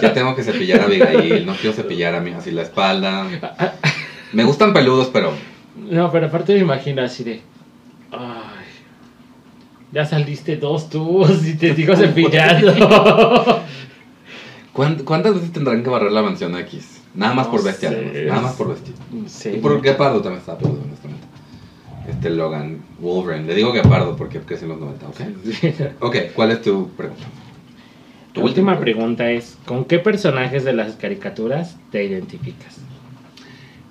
ya 0.00 0.12
tengo 0.12 0.36
que 0.36 0.44
cepillar 0.44 0.80
a 0.80 0.84
Abigail, 0.84 1.44
no 1.44 1.54
quiero 1.54 1.74
cepillar 1.74 2.14
a 2.14 2.20
mí 2.20 2.30
así 2.30 2.50
la 2.52 2.62
espalda. 2.62 3.26
Me 4.32 4.44
gustan 4.44 4.72
peludos, 4.72 5.08
pero 5.12 5.32
no, 5.76 6.12
pero 6.12 6.26
aparte 6.26 6.54
me 6.54 6.60
imagino 6.60 7.02
así 7.02 7.24
de... 7.24 7.40
Ay, 8.12 8.66
ya 9.92 10.04
saliste 10.06 10.56
dos 10.56 10.88
tubos 10.90 11.44
y 11.46 11.54
te 11.56 11.74
sigo 11.74 11.96
cepillando. 11.96 12.72
¿cuán- 14.72 14.98
¿cuántas 15.04 15.34
veces 15.34 15.52
tendrán 15.52 15.82
que 15.82 15.90
barrer 15.90 16.12
la 16.12 16.22
mansión 16.22 16.56
X? 16.56 17.00
Nada 17.14 17.34
más 17.34 17.46
No 17.46 17.52
por 17.52 17.64
Bestia, 17.64 17.90
sé. 17.90 18.24
nada 18.28 18.40
más 18.40 18.52
por 18.54 18.68
Bestia. 18.68 18.94
sí, 19.26 19.50
Y 19.54 19.58
por 19.58 19.80
Guepardo 19.82 20.20
también 20.20 20.38
está 20.40 20.56
peludo, 20.56 20.80
honestamente. 20.84 21.26
Este 22.10 22.30
Logan 22.30 22.78
Wolverine. 22.98 23.46
Le 23.46 23.54
digo 23.54 23.72
Guepardo 23.72 24.16
porque 24.16 24.40
creció 24.40 24.64
en 24.64 24.70
los 24.70 24.80
90, 24.80 25.08
¿ok? 25.08 25.16
Sí. 25.52 25.74
Ok, 26.00 26.16
¿cuál 26.34 26.50
es 26.50 26.62
tu 26.62 26.88
pregunta? 26.90 27.24
Tu 28.32 28.42
última 28.42 28.78
pregunta 28.78 29.30
es, 29.30 29.58
¿con 29.64 29.84
qué 29.84 29.98
personajes 29.98 30.64
de 30.64 30.72
las 30.72 30.94
caricaturas 30.94 31.76
te 31.90 32.04
identificas? 32.04 32.78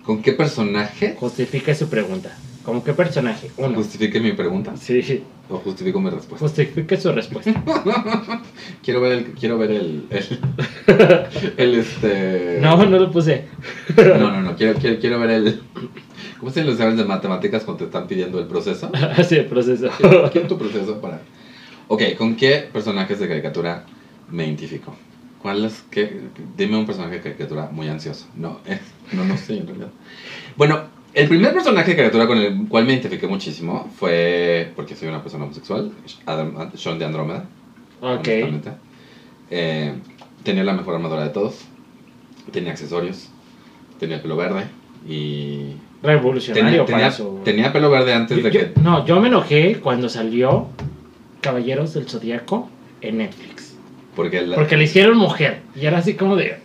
¿Con 0.03 0.21
qué 0.21 0.31
personaje 0.33 1.15
Justifique 1.19 1.75
su 1.75 1.89
pregunta. 1.89 2.35
¿Con 2.63 2.81
qué 2.81 2.93
personaje? 2.93 3.51
Uno. 3.57 3.75
justifique 3.75 4.19
mi 4.19 4.33
pregunta? 4.33 4.75
Sí, 4.77 5.23
¿O 5.49 5.57
justifico 5.57 5.99
mi 5.99 6.09
respuesta? 6.09 6.45
justifique 6.45 6.97
su 6.97 7.11
respuesta. 7.11 7.51
Quiero 8.83 9.01
ver 9.01 9.11
el... 9.13 9.25
Quiero 9.33 9.57
ver 9.57 9.71
el... 9.71 10.05
El, 10.09 10.39
el, 11.57 11.75
este... 11.75 12.59
No, 12.61 12.77
no 12.85 12.99
lo 12.99 13.11
puse. 13.11 13.45
No, 13.97 14.31
no, 14.31 14.41
no. 14.41 14.55
Quiero, 14.55 14.77
quiero, 14.79 14.99
quiero 14.99 15.19
ver 15.19 15.29
el... 15.31 15.61
¿Cómo 16.39 16.51
se 16.51 16.63
los 16.63 16.73
exámenes 16.73 16.97
de 16.99 17.05
matemáticas 17.05 17.63
cuando 17.63 17.79
te 17.79 17.85
están 17.85 18.07
pidiendo 18.07 18.39
el 18.39 18.45
proceso? 18.47 18.89
Así 19.17 19.35
el 19.35 19.45
proceso. 19.45 19.89
Quiero, 19.97 20.29
quiero 20.31 20.47
tu 20.47 20.57
proceso 20.57 20.99
para... 21.01 21.21
Ok, 21.87 22.03
¿con 22.17 22.35
qué 22.35 22.69
personajes 22.71 23.19
de 23.19 23.27
caricatura 23.27 23.83
me 24.29 24.45
identifico? 24.45 24.95
¿Cuál 25.41 25.65
es 25.65 25.83
que 25.89 26.21
Dime 26.55 26.77
un 26.77 26.85
personaje 26.85 27.15
de 27.15 27.21
caricatura 27.21 27.69
muy 27.71 27.87
ansioso. 27.87 28.27
No, 28.35 28.59
eh, 28.65 28.79
no, 29.13 29.25
no 29.25 29.37
sé 29.37 29.57
en 29.57 29.67
realidad. 29.67 29.89
Bueno, 30.55 30.81
el 31.13 31.27
primer 31.27 31.53
personaje 31.53 31.91
de 31.91 31.95
caricatura 31.97 32.27
con 32.27 32.37
el 32.37 32.67
cual 32.67 32.85
me 32.85 32.93
identifiqué 32.93 33.25
muchísimo 33.27 33.89
fue, 33.97 34.71
porque 34.75 34.95
soy 34.95 35.07
una 35.07 35.21
persona 35.23 35.45
homosexual, 35.45 35.91
Adam- 36.25 36.71
Sean 36.75 36.99
de 36.99 37.05
Andrómeda. 37.05 37.45
Ok. 38.01 38.27
Eh, 39.51 39.93
tenía 40.43 40.63
la 40.63 40.73
mejor 40.73 40.95
armadura 40.95 41.23
de 41.23 41.29
todos. 41.29 41.65
Tenía 42.51 42.71
accesorios. 42.71 43.29
Tenía 43.99 44.17
el 44.17 44.21
pelo 44.21 44.35
verde. 44.37 44.65
Y. 45.07 45.73
Revolucionario 46.01 46.85
Tenía, 46.85 46.85
para 46.85 46.97
tenía, 46.97 47.11
su... 47.11 47.41
tenía 47.43 47.73
pelo 47.73 47.89
verde 47.91 48.13
antes 48.13 48.37
Yo- 48.37 48.43
de 48.43 48.51
yo- 48.51 48.59
que. 48.73 48.79
no, 48.81 49.05
yo 49.05 49.19
me 49.19 49.27
enojé 49.27 49.79
cuando 49.81 50.07
salió 50.09 50.67
Caballeros 51.41 51.93
del 51.93 52.07
Zodíaco 52.07 52.69
en 53.01 53.17
Netflix. 53.19 53.75
Porque, 54.15 54.41
la- 54.41 54.55
Porque 54.55 54.77
le 54.77 54.85
hicieron 54.85 55.17
mujer. 55.17 55.59
Y 55.75 55.85
era 55.85 55.97
así 55.99 56.13
como 56.15 56.35
de... 56.35 56.57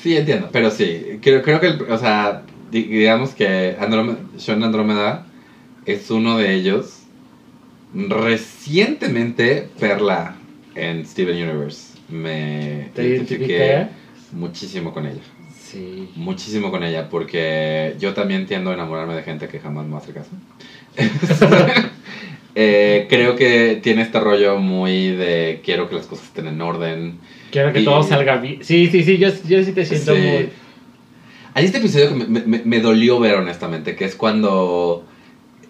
Sí, 0.00 0.16
entiendo. 0.16 0.48
Pero 0.52 0.70
sí. 0.70 1.18
Creo, 1.22 1.42
creo 1.42 1.58
que. 1.60 1.66
el- 1.68 1.82
o 1.90 1.98
sea, 1.98 2.42
di- 2.70 2.84
digamos 2.84 3.30
que 3.30 3.76
Andrómeda, 3.80 4.18
Sean 4.36 4.62
Andrómeda 4.62 5.26
es 5.84 6.10
uno 6.10 6.38
de 6.38 6.54
ellos. 6.54 7.02
Recientemente, 7.94 9.68
Perla 9.80 10.36
en 10.74 11.06
Steven 11.06 11.36
Universe. 11.48 11.96
Me 12.08 12.90
¿Te 12.94 13.06
identifiqué? 13.08 13.86
muchísimo 14.32 14.92
con 14.92 15.06
ella. 15.06 15.20
Sí. 15.76 16.08
Muchísimo 16.16 16.70
con 16.70 16.82
ella, 16.84 17.08
porque 17.10 17.94
yo 17.98 18.14
también 18.14 18.46
tiendo 18.46 18.70
a 18.70 18.74
enamorarme 18.74 19.14
de 19.14 19.22
gente 19.22 19.48
que 19.48 19.58
jamás 19.60 19.86
me 19.86 19.96
hace 19.96 20.12
caso. 20.12 20.30
Eh, 22.58 23.06
creo 23.10 23.36
que 23.36 23.78
tiene 23.82 24.00
este 24.00 24.18
rollo 24.18 24.56
muy 24.58 25.08
de 25.10 25.60
quiero 25.62 25.90
que 25.90 25.96
las 25.96 26.06
cosas 26.06 26.24
estén 26.28 26.46
en 26.46 26.58
orden. 26.62 27.18
Quiero 27.50 27.70
que 27.70 27.80
Y- 27.80 27.84
todo 27.84 28.02
salga 28.02 28.38
bien. 28.38 28.64
Sí, 28.64 28.86
sí, 28.90 29.04
sí, 29.04 29.18
yo, 29.18 29.28
yo 29.46 29.62
sí 29.62 29.72
te 29.72 29.84
siento 29.84 30.14
Sí. 30.14 30.20
muy... 30.22 30.48
Hay 31.52 31.66
este 31.66 31.76
episodio 31.78 32.08
que 32.08 32.14
me, 32.14 32.40
me- 32.40 32.62
me 32.64 32.80
dolió 32.80 33.20
ver, 33.20 33.34
honestamente, 33.34 33.94
que 33.94 34.06
es 34.06 34.14
cuando 34.14 35.04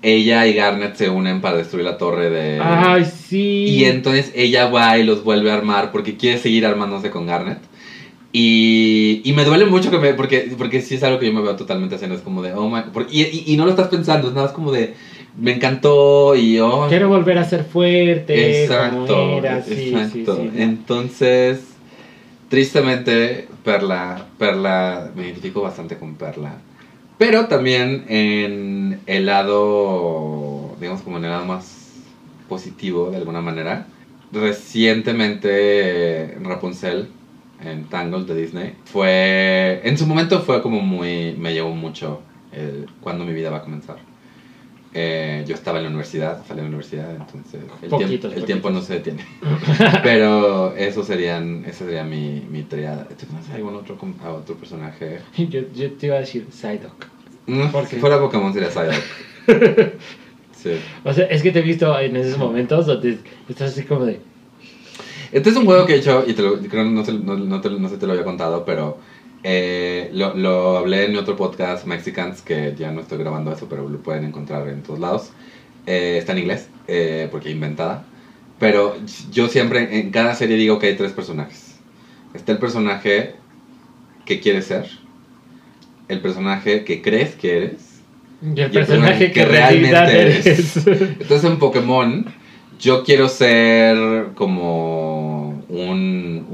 ella 0.01 0.47
y 0.47 0.55
Garnet 0.55 0.95
se 0.95 1.11
unen 1.11 1.41
para 1.41 1.57
destruir 1.57 1.85
la 1.85 1.99
torre 1.99 2.31
de... 2.31 2.61
Ay, 2.63 3.05
sí. 3.05 3.65
Y 3.69 3.85
entonces 3.87 4.31
ella 4.37 4.69
va 4.69 4.97
y 4.97 5.03
los 5.03 5.25
vuelve 5.25 5.51
a 5.51 5.55
armar 5.55 5.91
porque 5.91 6.17
quiere 6.17 6.39
seguir 6.39 6.65
armándose 6.67 7.11
con 7.11 7.27
Garnet. 7.27 7.59
Y, 8.33 9.23
y 9.25 9.33
me 9.33 9.45
duele 9.45 9.65
mucho 9.65 9.91
que 9.91 9.99
me... 9.99 10.13
Porque, 10.15 10.53
porque 10.59 10.83
sí 10.83 10.97
es 10.97 11.03
algo 11.03 11.19
que 11.19 11.27
yo 11.27 11.33
me 11.33 11.41
veo 11.41 11.57
totalmente 11.57 11.95
haciendo. 11.95 12.17
Es 12.17 12.23
como 12.23 12.43
de... 12.43 12.53
Oh 12.53 12.69
my, 12.69 12.83
y, 13.11 13.23
y, 13.23 13.45
y 13.47 13.57
no 13.57 13.65
lo 13.65 13.71
estás 13.71 13.89
pensando. 13.89 14.29
Es 14.29 14.35
nada 14.35 14.47
más 14.47 14.55
como 14.55 14.73
de... 14.73 14.95
Me 15.39 15.55
encantó 15.55 16.35
y... 16.37 16.59
Oh, 16.59 16.87
Quiero 16.89 17.09
volver 17.09 17.39
a 17.39 17.45
ser 17.45 17.65
fuerte. 17.65 18.65
exacto. 18.65 19.39
Era. 19.39 19.63
Sí, 19.63 19.95
exacto. 19.95 20.37
sí, 20.37 20.51
sí. 20.55 20.63
Entonces... 20.63 21.61
Tristemente, 22.49 23.49
Perla... 23.65 24.27
Perla... 24.39 25.11
Me 25.17 25.25
identifico 25.25 25.63
bastante 25.63 25.97
con 25.97 26.15
Perla. 26.17 26.59
Pero 27.19 27.47
también 27.47 28.05
en 28.09 29.01
el 29.07 29.27
lado... 29.27 30.77
Digamos 30.79 31.01
como 31.03 31.17
en 31.19 31.25
el 31.25 31.31
lado 31.31 31.47
más 31.47 31.93
positivo, 32.49 33.11
de 33.11 33.17
alguna 33.17 33.41
manera. 33.41 33.87
Recientemente 34.33 36.37
Rapunzel 36.43 37.09
en 37.63 37.85
Tangled 37.85 38.27
de 38.27 38.35
Disney. 38.35 38.75
Fue 38.85 39.81
en 39.85 39.97
su 39.99 40.07
momento 40.07 40.41
fue 40.41 40.63
como 40.63 40.81
muy 40.81 41.35
me 41.39 41.53
llevó 41.53 41.71
mucho 41.71 42.21
el 42.53 42.87
cuando 43.01 43.25
mi 43.25 43.33
vida 43.33 43.51
va 43.51 43.59
a 43.59 43.63
comenzar. 43.63 43.97
Eh, 44.99 45.45
yo 45.47 45.55
estaba 45.55 45.77
en 45.79 45.85
la 45.85 45.91
universidad 45.91 46.43
salí 46.47 46.57
de 46.59 46.63
la 46.63 46.69
universidad 46.69 47.11
entonces 47.11 47.61
el, 47.83 47.89
Poquitos, 47.91 47.99
tiempo, 47.99 48.15
el 48.15 48.21
poquitos. 48.21 48.47
tiempo 48.47 48.71
no 48.71 48.81
se 48.81 48.95
detiene. 48.95 49.27
Pero 50.03 50.75
eso 50.75 51.05
serían 51.05 51.65
esa 51.67 51.85
sería 51.85 52.03
mi, 52.05 52.47
mi 52.51 52.63
triada. 52.63 53.07
¿Tú 53.09 53.27
conoces 53.27 53.53
algún 53.55 53.75
otro 53.75 53.99
a 54.25 54.31
otro 54.31 54.55
personaje 54.57 55.19
Yo, 55.37 55.63
yo 55.75 55.93
te 55.93 56.07
iba 56.07 56.17
a 56.17 56.21
decir 56.21 56.47
Psyduck. 56.51 57.07
Mm, 57.47 57.69
¿Por 57.69 57.87
si 57.87 57.97
fuera 57.97 58.19
Pokémon 58.19 58.53
sería 58.53 58.71
Psyduck. 58.71 59.03
Sí. 60.53 60.71
O 61.05 61.13
sea, 61.13 61.27
es 61.27 61.43
que 61.43 61.53
te 61.53 61.59
he 61.59 61.63
visto 61.63 61.97
en 62.01 62.17
esos 62.17 62.39
momentos 62.39 62.87
donde 62.87 63.19
estás 63.49 63.73
así 63.73 63.83
como 63.85 64.07
de. 64.07 64.21
Este 65.33 65.51
es 65.51 65.57
un 65.57 65.65
juego 65.65 65.87
que 65.87 65.95
he 65.95 65.99
hecho 65.99 66.25
y 66.27 66.33
te 66.35 66.43
lo, 66.43 66.59
creo 66.59 66.85
no, 66.85 67.05
sé- 67.05 67.13
no, 67.15 67.37
no 67.37 67.61
te, 67.61 67.71
no 67.71 67.89
sé 67.89 67.97
te 67.99 68.07
lo 68.07 68.13
había 68.13 68.25
contado, 68.25 68.65
pero 68.65 68.99
eh, 69.43 70.11
lo, 70.13 70.35
lo 70.35 70.79
hablé 70.79 71.05
en 71.05 71.13
mi 71.13 71.19
otro 71.19 71.37
podcast, 71.37 71.87
Mexicans, 71.87 72.43
que 72.43 72.75
ya 72.79 72.91
no 72.93 73.01
estoy 73.01 73.19
grabando 73.19 73.53
eso, 73.53 73.67
pero 73.69 73.89
lo 73.89 73.99
pueden 73.99 74.25
encontrar 74.25 74.69
en 74.69 74.83
todos 74.83 75.01
lados. 75.01 75.31
Eh, 75.87 76.17
está 76.19 76.33
en 76.33 76.39
inglés, 76.39 76.69
eh, 76.89 77.29
porque 77.31 77.51
inventada. 77.51 78.05
Pero 78.59 78.97
yo 79.33 79.49
siempre, 79.49 80.01
en 80.01 80.11
cada 80.11 80.35
serie 80.35 80.57
digo 80.57 80.79
que 80.79 80.87
hay 80.87 80.97
tres 80.97 81.13
personajes. 81.13 81.77
Está 82.35 82.53
el 82.53 82.59
personaje 82.59 83.35
que 84.25 84.41
quieres 84.41 84.67
ser, 84.67 84.89
el 86.09 86.21
personaje 86.21 86.85
que 86.85 87.03
crees 87.03 87.35
que 87.35 87.57
eres, 87.57 88.01
Y 88.43 88.49
el 88.49 88.57
Y 88.57 88.61
el 88.63 88.71
personaje 88.71 89.27
personaje 89.27 89.33
que, 89.33 89.33
que 89.33 89.45
realmente 89.45 89.91
realmente 89.91 90.21
eres. 90.21 90.77
Entonces 90.87 91.45
en 91.45 91.59
Pokémon 91.59 92.27
yo 92.81 93.05
quiero 93.05 93.29
ser 93.29 94.29
como 94.35 95.63
un, 95.69 96.47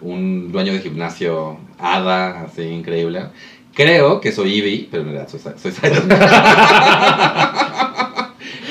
un, 0.00 0.52
dueño 0.52 0.72
de 0.72 0.80
gimnasio 0.80 1.58
hada, 1.78 2.42
así 2.42 2.62
increíble. 2.62 3.26
Creo 3.74 4.20
que 4.20 4.32
soy 4.32 4.58
Eevee, 4.58 4.88
pero 4.90 5.02
en 5.02 5.12
realidad 5.12 5.28
soy, 5.30 5.40
soy. 5.40 5.72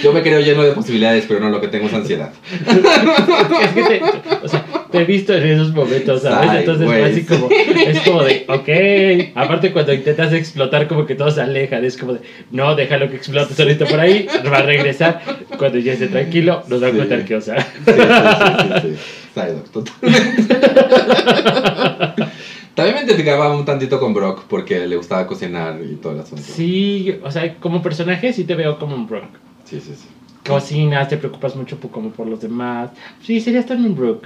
Yo 0.04 0.14
me 0.14 0.22
creo 0.24 0.40
lleno 0.40 0.64
de 0.64 0.72
posibilidades, 0.72 1.26
pero 1.28 1.40
no, 1.40 1.50
lo 1.50 1.62
que 1.62 1.68
tengo 1.68 1.88
es 1.88 1.94
ansiedad. 1.94 2.34
o 4.44 4.48
sea, 4.48 4.66
te 4.92 5.00
he 5.00 5.06
visto 5.06 5.34
en 5.34 5.44
esos 5.44 5.74
momentos, 5.74 6.22
¿sabes? 6.22 6.50
Ay, 6.50 6.58
Entonces 6.60 6.86
fue 6.86 7.00
güey. 7.00 7.12
así 7.12 7.24
como, 7.24 7.50
es 7.50 8.00
como 8.02 8.24
de, 8.24 8.46
ok. 8.48 9.36
Aparte 9.36 9.72
cuando 9.72 9.94
intentas 9.94 10.34
explotar 10.34 10.88
como 10.88 11.06
que 11.06 11.16
todo 11.16 11.32
se 11.32 11.42
aleja, 11.42 11.80
es 11.80 11.98
como 11.98 12.14
de, 12.14 12.22
no, 12.52 12.76
déjalo 12.76 13.10
que 13.10 13.16
explote 13.16 13.54
solito 13.54 13.86
por 13.86 14.00
ahí, 14.00 14.28
va 14.52 14.58
a 14.58 14.64
regresar. 14.64 15.22
Cuando 15.58 15.80
ya 15.80 15.94
esté 15.94 16.08
tranquilo, 16.08 16.64
nos 16.68 16.84
va 16.84 16.88
a 16.88 16.92
contar 16.92 17.26
qué 17.26 17.36
osa. 17.36 17.56
Sí, 17.62 17.70
sí, 17.86 17.92
sí, 17.94 18.82
sí, 18.82 18.96
sí. 18.96 18.96
Psyduck, 19.34 19.70
totalmente. 19.72 20.56
También 22.76 22.96
me 22.96 23.02
identificaba 23.04 23.56
un 23.56 23.66
tantito 23.66 24.00
con 24.00 24.14
Brock 24.14 24.44
porque 24.48 24.88
le 24.88 24.96
gustaba 24.96 25.28
cocinar 25.28 25.80
y 25.84 25.96
todo 25.96 26.14
el 26.14 26.20
asunto. 26.22 26.44
Sí, 26.44 27.16
o 27.22 27.30
sea, 27.30 27.56
como 27.56 27.82
personaje 27.82 28.32
sí 28.32 28.46
te 28.46 28.56
veo 28.56 28.80
como 28.80 28.96
un 28.96 29.08
Brock. 29.08 29.30
Sí, 29.66 29.80
sí, 29.80 29.94
sí. 29.96 30.08
Cocinas, 30.48 31.08
te 31.08 31.18
preocupas 31.18 31.56
mucho 31.56 31.78
por, 31.78 31.92
como 31.92 32.12
por 32.12 32.28
los 32.28 32.42
demás. 32.42 32.90
Sí, 33.24 33.40
serías 33.40 33.66
también 33.66 33.96
Brook. 33.96 34.26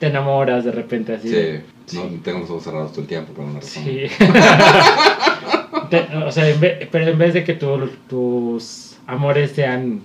Te 0.00 0.06
enamoras 0.08 0.64
de 0.64 0.72
repente 0.72 1.14
así. 1.14 1.28
Sí, 1.28 1.96
no, 1.96 2.02
tengo 2.24 2.40
los 2.40 2.50
ojos 2.50 2.64
cerrados 2.64 2.90
todo 2.92 3.02
el 3.02 3.06
tiempo 3.06 3.32
por 3.34 3.44
una 3.44 3.60
razón. 3.60 3.84
Sí. 3.84 4.02
Te- 5.90 6.16
o 6.16 6.32
sea, 6.32 6.48
en 6.48 6.60
vez- 6.60 6.88
pero 6.90 7.06
en 7.08 7.18
vez 7.18 7.34
de 7.34 7.44
que 7.44 7.54
tu- 7.54 7.88
tus 8.08 8.96
amores 9.06 9.52
sean 9.52 10.00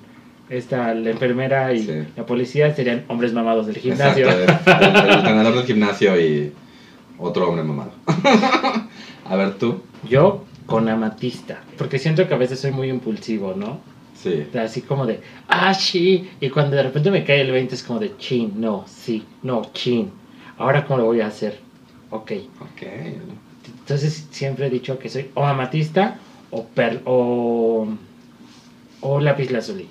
esta, 0.50 0.94
la 0.94 1.10
enfermera 1.12 1.74
y 1.74 1.80
Sí. 1.84 2.04
la 2.16 2.26
policía, 2.26 2.74
serían 2.76 3.04
hombres 3.08 3.34
mamados 3.34 3.68
del 3.68 3.78
gimnasio. 3.78 4.30
Exacto, 4.30 4.72
el, 4.72 4.86
el 5.12 5.22
ganador 5.22 5.56
del 5.58 5.66
gimnasio 5.66 6.20
y 6.20 6.52
otro 7.18 7.48
hombre 7.48 7.64
mamado. 7.64 7.92
A 9.30 9.36
ver 9.36 9.54
tú. 9.56 9.82
Yo 10.10 10.44
con 10.66 10.90
amatista, 10.90 11.62
porque 11.78 12.00
siento 12.00 12.28
que 12.28 12.34
a 12.34 12.38
veces 12.38 12.60
soy 12.60 12.72
muy 12.72 12.90
impulsivo, 12.90 13.54
¿no? 13.56 13.80
Sí. 14.26 14.58
Así 14.58 14.82
como 14.82 15.06
de, 15.06 15.20
ah, 15.48 15.74
sí, 15.74 16.30
y 16.42 16.50
cuando 16.50 16.76
de 16.76 16.84
repente 16.84 17.12
me 17.12 17.24
cae 17.24 17.42
el 17.42 17.52
20 17.52 17.76
es 17.76 17.84
como 17.84 18.00
de, 18.00 18.18
chin, 18.18 18.54
no, 18.58 18.84
sí, 18.88 19.24
no, 19.44 19.62
chin. 19.74 20.12
Ahora, 20.58 20.86
¿cómo 20.86 21.00
lo 21.00 21.06
voy 21.06 21.22
a 21.22 21.28
hacer? 21.28 21.60
Ok. 22.10 22.32
Ok. 22.62 22.82
Entonces 23.80 24.28
siempre 24.32 24.68
he 24.68 24.70
dicho 24.70 24.98
que 24.98 25.10
soy 25.10 25.30
o 25.36 25.46
amatista 25.46 26.18
o 26.52 26.66
per 26.66 27.02
o, 27.06 27.88
o 29.02 29.20
lápiz 29.20 29.52
lazuli, 29.52 29.88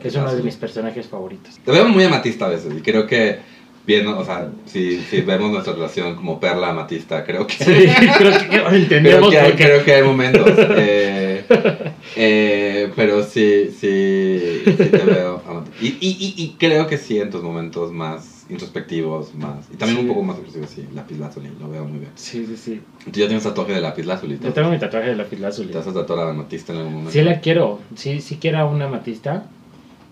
que 0.00 0.08
es 0.08 0.14
uno 0.16 0.34
de 0.34 0.42
mis 0.42 0.56
personajes 0.56 1.06
favoritos. 1.06 1.58
Te 1.64 1.70
veo 1.70 1.88
muy 1.88 2.04
amatista 2.04 2.46
a 2.46 2.48
veces 2.50 2.72
y 2.76 2.80
creo 2.80 3.06
que 3.06 3.38
viendo, 3.86 4.18
o 4.18 4.24
sea, 4.24 4.48
si, 4.66 5.00
si 5.02 5.20
vemos 5.20 5.50
nuestra 5.50 5.74
relación 5.74 6.14
como 6.16 6.40
perla 6.40 6.70
amatista, 6.70 7.22
creo 7.24 7.46
que 7.46 7.54
Sí, 7.54 7.64
creo 8.18 8.30
que 8.32 8.56
ahora 8.56 8.70
creo 8.70 8.70
entendemos 8.70 9.30
que, 9.30 9.38
hay, 9.38 9.52
creo 9.52 9.84
que 9.84 9.94
hay 9.94 10.02
momentos. 10.02 10.50
eh, 10.76 11.23
eh, 12.16 12.92
pero 12.96 13.22
sí, 13.22 13.70
sí, 13.70 14.62
sí 14.64 14.74
te 14.74 14.98
veo. 15.04 15.42
Y, 15.80 15.86
y, 15.88 15.94
y, 16.00 16.34
y 16.44 16.56
creo 16.58 16.86
que 16.86 16.98
sí 16.98 17.18
en 17.18 17.30
tus 17.30 17.42
momentos 17.42 17.92
más 17.92 18.44
introspectivos, 18.48 19.34
más. 19.34 19.66
Y 19.72 19.76
también 19.76 20.00
Sí. 20.00 20.02
un 20.02 20.08
poco 20.08 20.22
más 20.22 20.36
expresivos, 20.38 20.70
sí. 20.70 20.86
Lápiz 20.94 21.18
lazuli, 21.18 21.48
lo 21.58 21.68
veo 21.68 21.84
muy 21.84 21.98
bien. 22.00 22.12
Sí, 22.16 22.44
sí, 22.46 22.56
sí. 22.56 22.80
Tú 23.04 23.18
ya 23.20 23.26
tienes 23.26 23.42
tatuaje 23.44 23.72
de 23.72 23.80
lápiz 23.80 24.04
lazuli. 24.04 24.38
Yo 24.42 24.52
tengo 24.52 24.70
mi 24.70 24.78
tatuaje 24.78 25.08
de 25.08 25.16
lápiz 25.16 25.38
lazuli. 25.38 25.68
¿Te 25.72 25.78
vas 25.78 25.86
a 25.86 25.94
tatuar 25.94 26.18
a 26.20 26.30
amatista 26.30 26.72
en 26.72 26.78
algún 26.78 26.92
momento? 26.94 27.12
Sí 27.12 27.22
la 27.22 27.40
quiero, 27.40 27.80
sí, 27.96 28.20
sí 28.20 28.36
quiero 28.40 28.58
a 28.58 28.64
una 28.66 28.84
amatista, 28.86 29.46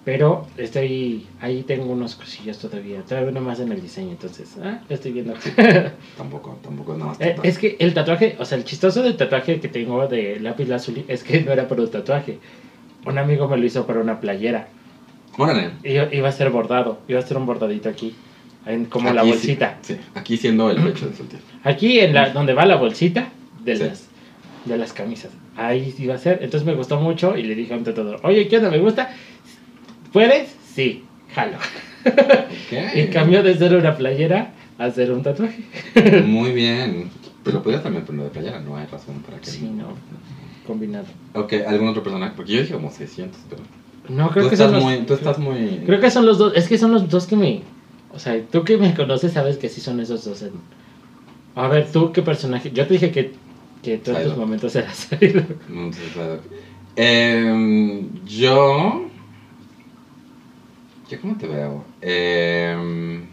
pero 0.04 0.46
estoy, 0.56 1.26
ahí 1.40 1.62
tengo 1.62 1.84
unos 1.92 2.16
cosillos 2.16 2.58
todavía, 2.58 3.02
todavía 3.02 3.30
no 3.30 3.40
más 3.40 3.60
en 3.60 3.70
el 3.70 3.80
diseño, 3.80 4.10
entonces, 4.10 4.56
ah, 4.62 4.80
lo 4.88 4.94
estoy 4.94 5.12
viendo. 5.12 5.34
Tampoco, 6.16 6.58
tampoco 6.62 6.94
nada 6.94 7.10
más. 7.12 7.20
Eh, 7.20 7.36
es 7.44 7.58
que 7.58 7.76
el 7.78 7.94
tatuaje, 7.94 8.36
o 8.40 8.44
sea, 8.44 8.58
el 8.58 8.64
chistoso 8.64 9.02
del 9.02 9.16
tatuaje 9.16 9.60
que 9.60 9.68
tengo 9.68 10.06
de 10.08 10.40
lápiz 10.40 10.66
lazuli 10.68 11.04
es 11.08 11.22
que 11.22 11.40
no 11.42 11.52
era 11.52 11.68
para 11.68 11.82
un 11.82 11.90
tatuaje. 11.90 12.38
Un 13.06 13.18
amigo 13.18 13.46
me 13.48 13.56
lo 13.56 13.64
hizo 13.64 13.86
para 13.86 14.00
una 14.00 14.20
playera. 14.20 14.68
Órale. 15.38 15.70
Y 15.84 15.92
iba 16.16 16.28
a 16.28 16.32
ser 16.32 16.50
bordado, 16.50 16.98
iba 17.08 17.18
a 17.20 17.22
ser 17.22 17.36
un 17.36 17.46
bordadito 17.46 17.88
aquí, 17.88 18.14
en, 18.66 18.84
como 18.86 19.12
la 19.12 19.22
Aquí 19.22 19.30
sí- 19.32 19.36
bolsita. 19.36 19.78
Sí, 19.82 19.96
aquí 20.14 20.36
siendo 20.36 20.70
el 20.70 20.82
pecho 20.82 21.08
de 21.08 21.16
soltero. 21.16 21.42
Aquí 21.64 22.00
en 22.00 22.12
la, 22.14 22.30
donde 22.30 22.54
va 22.54 22.66
la 22.66 22.76
bolsita 22.76 23.28
de 23.64 23.76
Sí. 23.76 23.82
las 23.84 24.08
de 24.64 24.76
las 24.78 24.92
camisas. 24.92 25.32
Ahí 25.56 25.92
iba 25.98 26.14
a 26.14 26.18
ser. 26.18 26.38
Entonces 26.42 26.64
me 26.64 26.74
gustó 26.74 27.00
mucho 27.00 27.36
y 27.36 27.42
le 27.42 27.54
dije 27.56 27.74
a 27.74 27.76
un 27.76 27.82
tatuador, 27.84 28.20
oye, 28.22 28.46
¿qué 28.46 28.58
onda? 28.58 28.70
¿Me 28.70 28.78
gusta? 28.78 29.10
¿Puedes? 30.12 30.54
Sí, 30.74 31.04
jalo. 31.34 31.56
Ok. 31.56 32.12
Y 32.96 33.06
cambió 33.08 33.42
de 33.42 33.56
ser 33.56 33.76
una 33.76 33.96
playera 33.96 34.52
a 34.78 34.90
ser 34.90 35.12
un 35.12 35.22
tatuaje. 35.22 35.62
Muy 36.24 36.52
bien. 36.52 37.10
Pero 37.44 37.62
podrías 37.62 37.82
también 37.82 38.04
ponerlo 38.04 38.24
de 38.24 38.30
playera, 38.30 38.60
no 38.60 38.76
hay 38.76 38.86
razón 38.86 39.16
para 39.26 39.38
que. 39.38 39.50
Sí, 39.50 39.62
no. 39.68 39.88
Combinado. 40.66 41.06
Ok, 41.34 41.52
¿algún 41.66 41.88
otro 41.88 42.02
personaje? 42.02 42.32
Porque 42.36 42.52
yo 42.52 42.60
dije 42.60 42.72
como 42.74 42.90
600, 42.90 43.38
pero. 43.50 43.62
No, 44.08 44.30
creo 44.30 44.44
tú, 44.44 44.48
que 44.50 44.54
estás 44.56 44.70
son 44.70 44.74
los, 44.76 44.84
muy, 44.84 44.96
tú 45.06 45.14
estás 45.14 45.38
muy. 45.38 45.82
Creo 45.86 46.00
que 46.00 46.10
son 46.10 46.26
los 46.26 46.38
dos. 46.38 46.52
Es 46.56 46.68
que 46.68 46.78
son 46.78 46.92
los 46.92 47.08
dos 47.08 47.26
que 47.26 47.36
me. 47.36 47.62
O 48.14 48.18
sea, 48.18 48.40
tú 48.50 48.64
que 48.64 48.76
me 48.76 48.94
conoces 48.94 49.32
sabes 49.32 49.56
que 49.58 49.68
sí 49.68 49.80
son 49.80 50.00
esos 50.00 50.24
dos. 50.24 50.42
en- 50.42 50.52
A 51.54 51.68
ver, 51.68 51.90
tú 51.92 52.12
qué 52.12 52.22
personaje. 52.22 52.70
Yo 52.72 52.86
te 52.86 52.94
dije 52.94 53.10
que, 53.12 53.32
que 53.82 53.98
todos 53.98 54.18
tus 54.18 54.26
Psyduck. 54.32 54.38
momentos 54.38 54.74
eras 54.76 54.96
Psyduck. 55.10 55.68
No 55.68 55.92
sé, 55.92 56.00
claro. 56.14 56.40
Em, 56.96 58.08
yo. 58.26 59.06
¿Yo 61.12 61.20
cómo 61.20 61.36
te 61.36 61.46
veo? 61.46 61.84
Em, 62.00 63.26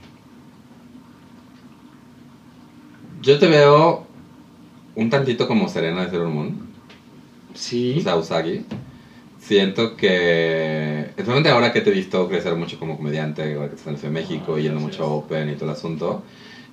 Yo 3.22 3.40
te 3.40 3.48
veo 3.48 4.06
un 4.96 5.10
tantito 5.10 5.48
como 5.48 5.70
Serena 5.70 6.04
de 6.04 6.10
Sailor 6.10 6.28
Moon. 6.28 6.58
Sí. 7.54 7.96
O 8.00 8.02
sea, 8.02 8.18
Usagi. 8.18 8.66
Siento 9.40 9.96
que, 9.96 11.04
especialmente 11.08 11.50
ahora 11.50 11.72
que 11.72 11.80
te 11.80 11.90
he 11.90 11.94
visto 11.94 12.28
crecer 12.28 12.54
mucho 12.58 12.78
como 12.78 12.98
comediante, 12.98 13.50
igual 13.52 13.70
que 13.70 13.76
estás 13.76 13.94
en 13.96 14.02
de 14.02 14.10
México, 14.10 14.56
Ah, 14.58 14.60
yendo 14.60 14.82
mucho 14.82 15.04
a 15.06 15.08
Open 15.08 15.50
y 15.50 15.54
todo 15.54 15.66
el 15.70 15.72
asunto, 15.78 16.24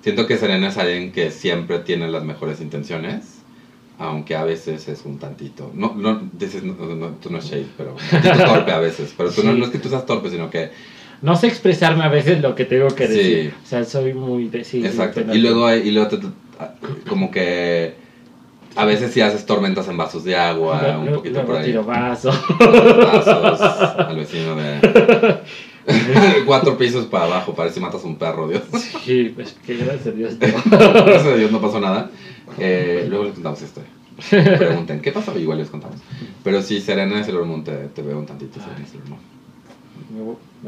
siento 0.01 0.27
que 0.27 0.37
Serena 0.37 0.67
es 0.67 0.77
alguien 0.77 1.13
que 1.13 1.31
siempre 1.31 1.79
tiene 1.79 2.09
las 2.09 2.23
mejores 2.25 2.59
intenciones, 2.59 3.39
aunque 3.97 4.35
a 4.35 4.43
veces 4.43 4.87
es 4.89 5.05
un 5.05 5.17
tantito, 5.17 5.71
no, 5.73 5.95
no, 5.95 6.21
dices, 6.33 6.63
no, 6.63 6.73
no, 6.73 6.95
no, 6.95 7.07
tú 7.15 7.29
no 7.31 7.37
es 7.39 7.45
shade, 7.45 7.67
pero 7.77 7.93
un 7.93 7.97
tantito 8.21 8.45
torpe 8.45 8.71
a 8.73 8.79
veces, 8.79 9.13
pero 9.17 9.31
tú 9.31 9.43
no, 9.43 9.53
Sí. 9.53 9.59
no 9.59 9.65
es 9.65 9.71
que 9.71 9.79
tú 9.79 9.87
seas 9.89 10.05
torpe, 10.05 10.29
sino 10.29 10.49
que, 10.49 10.69
No 11.21 11.35
sé 11.35 11.47
expresarme 11.47 12.03
a 12.03 12.09
veces 12.09 12.41
lo 12.41 12.53
que 12.55 12.65
tengo 12.65 12.87
que 12.89 13.07
Sí. 13.07 13.13
decir. 13.17 13.53
O 13.63 13.65
sea, 13.67 13.83
soy 13.83 14.13
muy 14.13 14.49
de 14.49 14.63
sí. 14.63 14.85
exacto, 14.85 15.21
sí, 15.21 15.27
y 15.37 15.41
luego, 15.41 15.73
y 15.73 15.91
luego 15.91 16.09
te- 16.09 16.17
te- 16.17 16.27
como 17.09 17.31
que 17.31 17.95
a 18.75 18.85
veces 18.85 19.11
sí 19.11 19.21
haces 19.21 19.45
tormentas 19.45 19.87
en 19.87 19.97
vasos 19.97 20.23
de 20.23 20.35
agua, 20.35 20.79
Luego- 20.83 21.01
un 21.01 21.13
poquito 21.15 21.43
por 21.45 21.57
ahí. 21.57 21.65
tiro 21.65 21.83
vaso. 21.83 22.29
Vasos 22.59 23.99
al 23.99 24.15
vecino 24.15 24.55
de 24.55 24.79
cuatro 26.45 26.77
pisos 26.77 27.05
para 27.05 27.25
abajo, 27.25 27.55
parece 27.55 27.75
que 27.75 27.81
matas 27.81 28.03
un 28.03 28.17
perro, 28.17 28.47
Dios. 28.47 28.61
Sí, 29.03 29.31
pues 29.35 29.55
que 29.65 29.77
gracias 29.77 30.07
a 30.07 30.11
Dios. 30.11 30.37
Gracias 30.39 31.25
a 31.25 31.35
Dios 31.35 31.51
no 31.51 31.59
pasó 31.61 31.79
nada. 31.79 32.11
Eh, 32.59 33.05
luego 33.09 33.23
les 33.25 33.33
contamos 33.33 33.61
esto. 33.61 33.81
Pregunten, 34.29 34.99
¿qué 35.01 35.11
pasó? 35.11 35.37
Igual 35.37 35.59
les 35.59 35.69
contamos. 35.69 35.97
Pero 36.43 36.61
sí, 36.61 36.81
Serena 36.81 37.17
de 37.17 37.23
Sailor 37.23 37.45
Moon 37.45 37.63
te, 37.63 37.71
te 37.71 38.01
veo 38.01 38.17
un 38.19 38.25
tantito. 38.25 38.59
Serena 38.59 38.79
de 38.79 38.85
Sailor 38.85 39.09
Moon. 39.09 39.36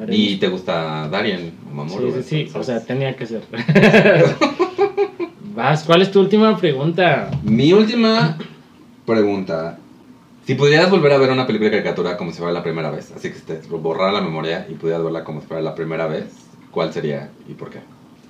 ¿Y 0.09 0.37
te 0.37 0.47
gusta 0.47 1.07
Darien 1.09 1.53
o 1.69 1.73
Mamoru? 1.73 2.11
Sí, 2.11 2.23
sí, 2.23 2.47
sí, 2.47 2.57
o 2.57 2.63
sea, 2.63 2.83
tenía 2.83 3.15
que 3.15 3.25
ser. 3.25 3.41
Vas, 5.55 5.83
¿cuál 5.83 6.01
es 6.01 6.11
tu 6.11 6.19
última 6.19 6.55
pregunta? 6.57 7.29
Mi 7.43 7.73
última 7.73 8.37
pregunta. 9.05 9.77
Si 10.45 10.55
pudieras 10.55 10.89
volver 10.89 11.11
a 11.11 11.17
ver 11.17 11.31
una 11.31 11.45
película 11.45 11.69
de 11.69 11.77
caricatura 11.77 12.17
como 12.17 12.31
si 12.31 12.37
fuera 12.37 12.53
la 12.53 12.63
primera 12.63 12.89
vez, 12.89 13.11
así 13.11 13.29
que 13.29 13.39
te 13.39 13.67
borrara 13.67 14.11
la 14.11 14.21
memoria 14.21 14.65
y 14.69 14.73
pudieras 14.73 15.03
verla 15.03 15.23
como 15.23 15.41
si 15.41 15.47
fuera 15.47 15.61
la 15.61 15.75
primera 15.75 16.07
vez, 16.07 16.25
¿cuál 16.71 16.93
sería 16.93 17.29
y 17.47 17.53
por 17.53 17.69
qué? 17.69 17.79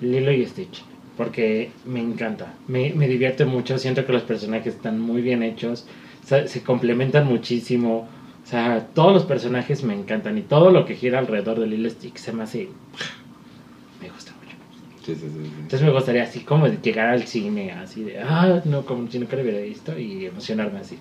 Lilo 0.02 0.32
y 0.32 0.46
Stitch. 0.46 0.84
Porque 1.16 1.72
me 1.86 2.00
encanta, 2.00 2.54
me, 2.68 2.94
me 2.94 3.08
divierte 3.08 3.46
mucho, 3.46 3.78
siento 3.78 4.06
que 4.06 4.14
los 4.14 4.24
personajes 4.24 4.76
están 4.76 5.00
muy 5.00 5.22
bien 5.22 5.44
hechos, 5.44 5.86
se 6.24 6.64
complementan 6.64 7.28
muchísimo, 7.28 8.08
o 8.50 8.52
sea, 8.52 8.88
todos 8.96 9.14
los 9.14 9.26
personajes 9.26 9.84
me 9.84 9.94
encantan 9.94 10.36
y 10.40 10.42
todo 10.42 10.72
lo 10.72 10.84
que 10.84 10.96
gira 10.96 11.20
alrededor 11.20 11.60
de 11.60 11.68
Lilo 11.68 11.88
y 11.88 11.92
Stitch 11.92 12.18
se 12.18 12.34
me 12.34 12.42
hace... 12.42 12.68
Me 14.02 14.10
gusta 14.10 14.32
mucho. 14.42 14.56
Sí, 15.06 15.14
sí, 15.14 15.22
sí. 15.22 15.52
Entonces 15.56 15.84
me 15.84 15.92
gustaría 15.92 16.24
así 16.24 16.40
como 16.40 16.66
llegar 16.66 17.10
al 17.10 17.28
cine, 17.28 17.74
así 17.74 18.02
de, 18.02 18.20
ah, 18.20 18.60
no, 18.66 18.88
como 18.88 19.08
si 19.08 19.20
nunca 19.20 19.36
lo 19.36 19.44
hubiera 19.44 19.60
visto 19.60 19.96
y 20.00 20.26
emocionarme 20.26 20.80
así. 20.80 20.98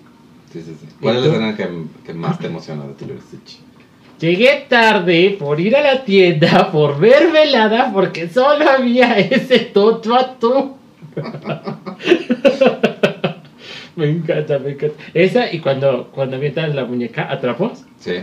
Sí, 0.53 0.61
sí, 0.61 0.75
sí. 0.79 0.85
¿Cuál 1.01 1.15
¿Y 1.15 1.17
es 1.17 1.25
la 1.25 1.31
escena 1.31 1.57
que, 1.57 1.85
que 2.05 2.13
más 2.13 2.37
te 2.37 2.45
emociona 2.45 2.83
de 2.85 3.07
Lilo 3.07 3.19
Stitch? 3.19 3.57
Llegué 4.19 4.67
tarde 4.69 5.35
por 5.39 5.59
ir 5.59 5.75
a 5.75 5.81
la 5.81 6.05
tienda, 6.05 6.71
por 6.71 6.99
ver 6.99 7.31
velada, 7.31 7.91
porque 7.91 8.29
solo 8.29 8.69
había 8.69 9.17
ese 9.17 9.57
toto 9.57 10.13
a 10.13 10.35
tú. 10.37 10.75
me 13.99 14.09
encanta, 14.09 14.57
me 14.59 14.71
encanta. 14.71 14.95
Esa 15.13 15.53
y 15.53 15.59
cuando, 15.59 16.09
cuando 16.13 16.37
avientas 16.37 16.73
la 16.73 16.85
muñeca 16.85 17.31
a 17.31 17.39
trapos 17.39 17.83
Sí. 17.99 18.15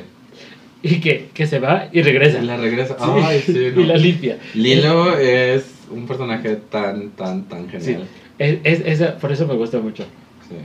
y 0.83 1.01
que, 1.01 1.29
que 1.35 1.47
se 1.47 1.59
va 1.59 1.89
y 1.93 2.03
regresa. 2.03 2.43
La 2.43 2.57
regresa. 2.57 2.97
Sí. 2.99 3.05
Ay, 3.25 3.41
sí. 3.45 3.73
no. 3.75 3.81
Y 3.83 3.85
la 3.87 3.97
limpia. 3.97 4.39
Lilo 4.55 5.17
es 5.19 5.65
un 5.91 6.07
personaje 6.07 6.57
tan, 6.71 7.11
tan, 7.11 7.45
tan 7.45 7.71
Sí. 7.71 7.79
genial. 7.79 8.05
Es, 8.39 8.59
es- 8.65 8.83
esa- 8.87 9.17
por 9.19 9.31
eso 9.33 9.47
me 9.47 9.55
gusta 9.55 9.79
mucho. 9.79 10.05
Sí. 10.49 10.57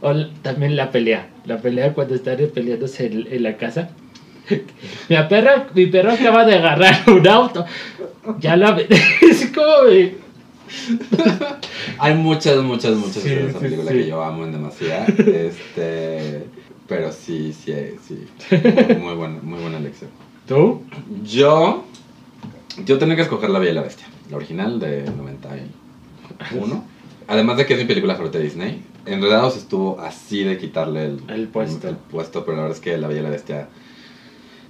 O 0.00 0.14
también 0.42 0.76
la 0.76 0.90
pelea. 0.90 1.28
La 1.46 1.58
pelea 1.58 1.92
cuando 1.92 2.14
están 2.14 2.36
peleándose 2.54 3.06
en, 3.06 3.26
en 3.30 3.42
la 3.42 3.56
casa. 3.56 3.90
Mi 5.08 5.16
perro, 5.28 5.66
mi 5.74 5.86
perro 5.86 6.10
acaba 6.12 6.44
de 6.44 6.56
agarrar 6.56 6.94
un 7.06 7.26
auto. 7.28 7.64
Ya 8.40 8.56
lo 8.56 8.66
ave- 8.68 8.86
Es 9.22 9.46
como 9.54 9.88
Hay 11.98 12.14
muchas, 12.14 12.62
muchas, 12.62 12.96
muchas 12.96 13.22
Sí, 13.22 13.28
de 13.30 13.46
esa 13.48 13.58
sí, 13.58 13.64
película 13.64 13.90
sí. 13.90 13.98
que 13.98 14.06
yo 14.06 14.22
amo 14.22 14.44
en 14.44 14.52
demasía. 14.52 15.06
Este, 15.18 16.44
pero 16.86 17.12
sí, 17.12 17.52
sí, 17.52 17.72
sí. 18.06 18.26
Muy, 18.50 18.96
muy 18.96 19.14
buena, 19.14 19.38
muy 19.42 19.58
buena 19.60 19.78
elección. 19.78 20.10
¿Tú? 20.46 20.82
Yo, 21.24 21.84
yo 22.84 22.98
tenía 22.98 23.16
que 23.16 23.22
escoger 23.22 23.50
La 23.50 23.58
Bella 23.58 23.72
y 23.72 23.74
la 23.74 23.82
Bestia, 23.82 24.06
la 24.30 24.36
original 24.36 24.78
de 24.80 25.04
91. 25.04 26.84
Además 27.28 27.56
de 27.56 27.66
que 27.66 27.74
es 27.74 27.80
mi 27.80 27.86
película 27.86 28.14
favorita 28.14 28.38
de 28.38 28.44
Disney. 28.44 28.82
Enredados 29.06 29.56
estuvo 29.56 29.98
así 30.00 30.44
de 30.44 30.58
quitarle 30.58 31.06
el, 31.06 31.22
El 31.28 31.48
puesto. 31.48 31.88
el 31.88 31.96
puesto, 31.96 32.44
pero 32.44 32.56
la 32.56 32.62
verdad 32.64 32.76
es 32.78 32.82
que 32.82 32.98
La 32.98 33.08
Bella 33.08 33.20
y 33.20 33.24
la 33.24 33.30
Bestia 33.30 33.68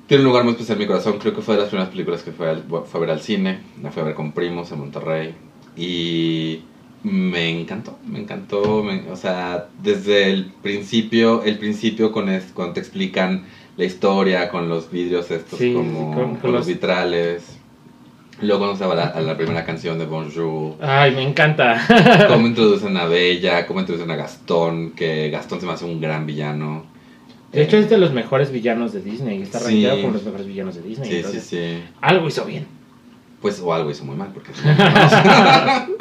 tiene 0.06 0.22
un 0.22 0.28
lugar 0.28 0.44
muy 0.44 0.52
especial 0.52 0.76
en 0.76 0.80
mi 0.82 0.86
corazón. 0.86 1.18
Creo 1.18 1.34
que 1.34 1.42
fue 1.42 1.54
de 1.54 1.60
las 1.62 1.70
primeras 1.70 1.90
películas 1.90 2.22
que 2.22 2.32
fue, 2.32 2.48
al- 2.50 2.62
fue 2.62 2.82
a 2.94 2.98
ver 3.00 3.10
al 3.10 3.20
cine. 3.20 3.60
La 3.82 3.90
fui 3.90 4.02
a 4.02 4.04
ver 4.04 4.14
con 4.14 4.32
primos 4.32 4.70
en 4.72 4.78
Monterrey. 4.80 5.34
Y 5.76 6.60
me 7.02 7.48
encantó, 7.48 7.98
me 8.06 8.20
encantó. 8.20 8.82
me- 8.82 9.10
o 9.10 9.16
sea, 9.16 9.68
desde 9.82 10.30
el 10.30 10.46
principio, 10.62 11.42
el 11.42 11.58
principio 11.58 12.12
con 12.12 12.28
es, 12.28 12.44
cuando 12.54 12.74
te 12.74 12.80
explican 12.80 13.44
la 13.76 13.84
historia, 13.84 14.50
con 14.50 14.68
los 14.68 14.90
vidrios 14.90 15.30
estos 15.30 15.58
Sí, 15.58 15.72
como 15.72 16.14
con- 16.14 16.24
con, 16.32 16.36
con 16.36 16.52
los 16.52 16.60
los- 16.60 16.66
vitrales. 16.66 17.58
Luego 18.40 18.74
se 18.76 18.84
va 18.84 19.04
a 19.04 19.20
la, 19.20 19.36
primera 19.36 19.64
canción 19.64 19.98
de 20.00 20.06
Bonjour. 20.06 20.74
Ay, 20.80 21.12
me 21.14 21.22
encanta. 21.22 21.80
Cómo 22.28 22.46
introducen 22.48 22.96
a 22.96 23.04
Bella, 23.04 23.66
cómo 23.66 23.80
introducen 23.80 24.10
a 24.10 24.16
Gastón, 24.16 24.92
que 24.92 25.30
Gastón 25.30 25.60
se 25.60 25.66
me 25.66 25.72
hace 25.72 25.84
un 25.84 26.00
gran 26.00 26.26
villano. 26.26 26.84
De 27.52 27.62
hecho, 27.62 27.76
Eh, 27.76 27.80
es 27.80 27.90
de 27.90 27.98
los 27.98 28.12
mejores 28.12 28.50
villanos 28.50 28.92
de 28.92 29.00
Disney. 29.02 29.42
Está 29.42 29.58
Sí. 29.60 29.66
rankeado 29.84 30.00
como 30.00 30.12
los 30.14 30.24
mejores 30.24 30.46
villanos 30.46 30.74
de 30.74 30.82
Disney. 30.82 31.08
Sí, 31.10 31.22
sí, 31.30 31.40
sí. 31.40 31.82
Algo 32.00 32.26
hizo 32.26 32.44
bien. 32.44 32.66
Pues 33.42 33.60
o 33.60 33.74
algo 33.74 33.90
hizo 33.90 34.04
muy 34.04 34.16
mal, 34.16 34.30
porque... 34.32 34.52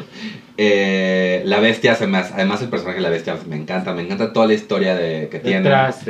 Eh, 0.63 1.41
la 1.45 1.59
bestia 1.59 1.95
se 1.95 2.05
me 2.05 2.19
hace, 2.19 2.33
además 2.35 2.61
el 2.61 2.69
personaje 2.69 2.97
de 2.97 3.01
la 3.01 3.09
bestia 3.09 3.35
me 3.47 3.55
encanta, 3.55 3.93
me 3.93 4.03
encanta 4.03 4.31
toda 4.31 4.45
la 4.45 4.53
historia 4.53 4.95
de, 4.95 5.27
que 5.29 5.39
tiene. 5.39 5.61
Detrás. 5.61 6.05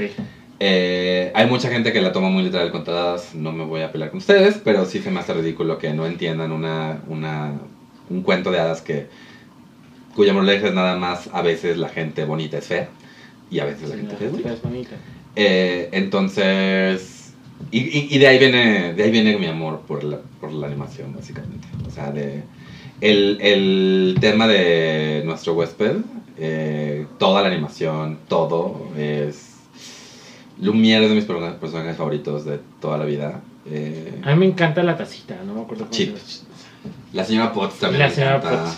Eh, 0.60 1.32
hay 1.34 1.48
mucha 1.48 1.70
gente 1.70 1.94
que 1.94 2.02
la 2.02 2.12
toma 2.12 2.30
muy 2.30 2.44
literal 2.44 2.70
contadas, 2.70 3.34
no 3.34 3.52
me 3.52 3.64
voy 3.64 3.82
a 3.82 3.92
pelear 3.92 4.12
con 4.12 4.18
ustedes, 4.18 4.60
pero 4.64 4.86
sí 4.86 5.00
se 5.00 5.10
me 5.10 5.22
hace 5.22 5.34
ridículo 5.34 5.78
que 5.78 5.94
no 5.94 6.06
entiendan 6.06 6.52
una, 6.52 7.02
una, 7.08 7.54
un 8.10 8.24
cuento 8.24 8.52
de 8.52 8.60
hadas 8.60 8.82
que 8.82 9.08
cuya 10.16 10.34
moraleja 10.34 10.68
es 10.68 10.74
nada 10.74 10.98
más 10.98 11.30
a 11.32 11.42
veces 11.42 11.78
la 11.78 11.90
gente 11.90 12.26
bonita 12.26 12.58
es 12.58 12.68
fea 12.68 12.90
y 13.50 13.60
a 13.60 13.66
veces 13.66 13.90
la 13.90 13.96
gente 13.96 14.16
fea 14.18 14.28
es 14.28 14.32
bonita. 14.34 14.54
es 14.54 14.62
bonita. 14.62 14.96
Eh, 15.36 15.90
entonces, 15.94 17.21
y, 17.72 17.80
y- 17.80 18.08
y 18.12 18.18
de 18.18 18.28
ahí 18.28 18.40
viene, 18.40 18.94
de 18.94 19.04
ahí 19.04 19.12
viene 19.12 19.38
mi 19.38 19.46
amor 19.48 19.82
por 19.88 20.04
la, 20.04 20.20
por 20.40 20.52
la 20.52 20.68
animación, 20.68 21.14
básicamente. 21.16 21.68
O 21.88 21.92
sea, 21.92 22.12
de 22.12 22.44
el, 23.02 23.38
el 23.42 24.16
tema 24.20 24.48
de 24.48 25.22
nuestro 25.26 25.54
huésped, 25.54 25.98
eh, 26.38 27.06
toda 27.20 27.42
la 27.42 27.48
animación, 27.50 28.18
todo 28.28 28.88
es 28.98 29.48
Lumière 30.62 31.04
es 31.04 31.10
de 31.10 31.16
mis 31.16 31.26
persona- 31.26 31.60
personajes 31.60 31.98
favoritos 31.98 32.46
de 32.46 32.60
toda 32.80 32.98
la 32.98 33.06
vida. 33.06 33.42
Eh, 33.70 34.20
A 34.24 34.32
mí 34.34 34.40
me 34.40 34.46
encanta 34.46 34.84
la 34.84 34.96
tacita, 34.98 35.36
no 35.46 35.54
me 35.56 35.62
acuerdo 35.62 35.86
cómo 35.86 35.96
Chip. 35.96 36.16
se 36.18 36.44
la 37.14 37.24
señora 37.26 37.52
Potts 37.54 37.80
también 37.80 38.00
La 38.00 38.08
me 38.10 38.14
señora 38.14 38.36
encanta. 38.38 38.64
Potts. 38.64 38.78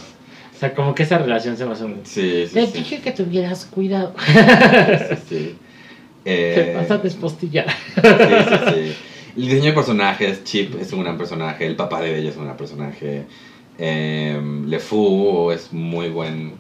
O 0.56 0.60
sea, 0.60 0.74
como 0.76 0.96
que 0.96 1.04
esa 1.04 1.18
relación 1.18 1.58
se 1.58 1.66
me 1.66 1.74
hace 1.74 1.84
muy... 1.86 2.00
Sí, 2.04 2.46
sí, 2.48 2.54
Te 2.54 2.68
sí. 2.68 2.78
dije 2.78 3.02
que 3.02 3.12
tuvieras 3.12 3.66
cuidado. 3.66 4.14
sí, 4.28 5.16
sí. 5.30 5.56
Eh, 6.26 6.74
vas 6.76 6.90
a 6.92 6.98
despostillar. 7.00 7.68
Sí, 7.70 8.02
sí, 8.02 8.74
sí. 8.74 8.96
El 9.36 9.44
diseño 9.46 9.66
de 9.66 9.74
personajes, 9.74 10.44
Chip 10.44 10.76
es 10.80 10.94
un 10.94 11.04
gran 11.04 11.18
personaje, 11.18 11.66
el 11.66 11.76
papá 11.76 12.02
de 12.02 12.12
Bella 12.12 12.30
es 12.30 12.38
un 12.38 12.46
gran 12.46 12.56
personaje, 12.58 13.26
eh, 13.78 14.40
Le 14.66 14.80
Fou 14.80 15.52
es 15.52 15.74
muy 15.74 16.10
buen... 16.10 16.58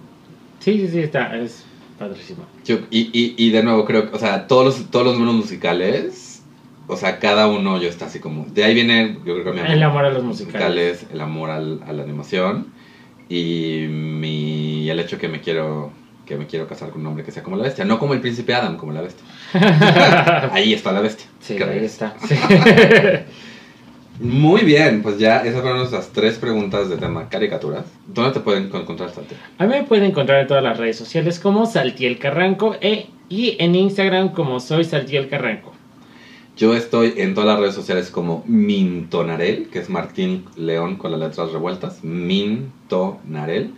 Sí, 0.59 0.79
sí, 0.79 0.87
sí, 0.87 0.99
está, 0.99 1.37
es 1.37 1.65
padrísimo. 1.97 2.47
yo- 2.65 2.79
y, 2.89 3.09
y, 3.13 3.35
y 3.37 3.51
de 3.51 3.61
nuevo 3.63 3.85
creo 3.85 4.09
que, 4.09 4.15
o 4.15 4.19
sea, 4.19 4.47
todos 4.47 4.65
los, 4.65 4.89
todos 4.91 5.05
los 5.05 5.15
números 5.15 5.35
musicales, 5.35 6.41
o 6.87 6.97
sea, 6.97 7.19
cada 7.19 7.47
uno 7.47 7.79
yo 7.79 7.87
está 7.89 8.05
así 8.07 8.19
como... 8.19 8.45
De 8.47 8.63
ahí 8.63 8.73
viene, 8.73 9.19
yo 9.23 9.33
creo 9.35 9.43
que 9.45 9.51
mi 9.51 9.59
amor, 9.59 9.71
El 9.71 9.83
amor 9.83 10.05
a 10.05 10.09
los 10.09 10.23
musicales. 10.23 10.53
musicales, 10.97 11.07
el 11.13 11.21
amor 11.21 11.51
al- 11.51 11.83
a 11.85 11.93
la 11.93 12.01
animación 12.03 12.73
y 13.29 13.85
mi, 13.89 14.89
el 14.89 14.99
hecho 14.99 15.17
que 15.17 15.27
me 15.27 15.41
quiero 15.41 15.93
que 16.25 16.37
me 16.37 16.47
quiero 16.47 16.67
casar 16.67 16.89
con 16.91 17.01
un 17.01 17.07
hombre 17.07 17.25
que 17.25 17.31
sea 17.33 17.43
como 17.43 17.57
la 17.57 17.63
bestia, 17.65 17.83
no 17.83 17.99
como 17.99 18.13
el 18.13 18.21
príncipe 18.21 18.53
Adam, 18.53 18.77
como 18.77 18.93
la 18.93 19.01
bestia. 19.01 19.25
Ahí 20.51 20.73
está 20.73 20.91
la 20.91 21.01
bestia. 21.01 21.27
Sí, 21.39 21.57
ahí 21.61 21.85
está. 21.85 22.15
Sí. 22.27 22.35
Muy 24.19 24.61
bien, 24.61 25.01
pues 25.01 25.17
ya 25.17 25.39
esas 25.39 25.61
fueron 25.61 25.79
nuestras 25.79 26.09
tres 26.09 26.37
preguntas 26.37 26.87
de 26.87 26.97
tema 26.97 27.29
caricaturas. 27.29 27.85
¿Dónde 28.07 28.31
te 28.31 28.39
pueden 28.41 28.65
encontrar, 28.65 29.09
Santi? 29.11 29.35
A 29.57 29.65
mí 29.65 29.73
me 29.73 29.83
pueden 29.83 30.05
encontrar 30.05 30.41
en 30.41 30.47
todas 30.47 30.63
las 30.63 30.77
redes 30.77 30.97
sociales 30.97 31.39
como 31.39 31.65
Saltiel 31.65 32.19
Carranco 32.19 32.75
e, 32.79 33.07
y 33.27 33.57
en 33.59 33.73
Instagram 33.75 34.29
como 34.29 34.59
soy 34.59 34.83
Saltiel 34.83 35.29
Carranco. 35.29 35.73
Yo 36.55 36.75
estoy 36.75 37.15
en 37.17 37.33
todas 37.33 37.49
las 37.49 37.59
redes 37.59 37.73
sociales 37.73 38.11
como 38.11 38.43
Mintonarel, 38.45 39.69
que 39.71 39.79
es 39.79 39.89
Martín 39.89 40.45
León 40.55 40.97
con 40.97 41.11
las 41.11 41.19
letras 41.19 41.51
revueltas. 41.51 42.03
Mintonarel. 42.03 43.73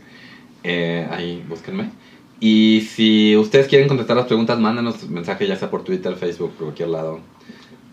Eh, 0.63 1.07
ahí, 1.09 1.45
búsquenme. 1.47 1.91
Y 2.39 2.81
si 2.81 3.35
ustedes 3.37 3.67
quieren 3.67 3.87
contestar 3.87 4.17
las 4.17 4.25
preguntas, 4.25 4.59
mándanos 4.59 5.09
mensaje 5.09 5.47
ya 5.47 5.55
sea 5.55 5.69
por 5.69 5.83
Twitter, 5.83 6.15
Facebook, 6.15 6.51
por 6.51 6.67
cualquier 6.67 6.89
lado. 6.89 7.19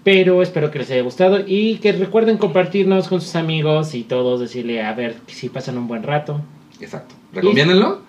Pero 0.05 0.42
espero 0.42 0.70
que 0.70 0.81
les 0.81 0.90
haya 0.90 1.02
gustado 1.02 1.44
y 1.46 1.76
que 1.76 1.92
recuerden 1.92 2.37
compartirnos 2.37 3.07
con 3.07 3.20
sus 3.20 3.37
amigos 3.37 3.94
y 3.94 4.02
todos, 4.02 4.40
decirle 4.40 4.83
a 4.83 4.92
ver 4.94 5.16
si 5.28 5.48
pasan 5.48 5.78
un 5.78 5.87
buen 5.87 6.02
rato. 6.02 6.40
Exacto. 6.81 7.14
Recomiéndenlo. 7.33 8.00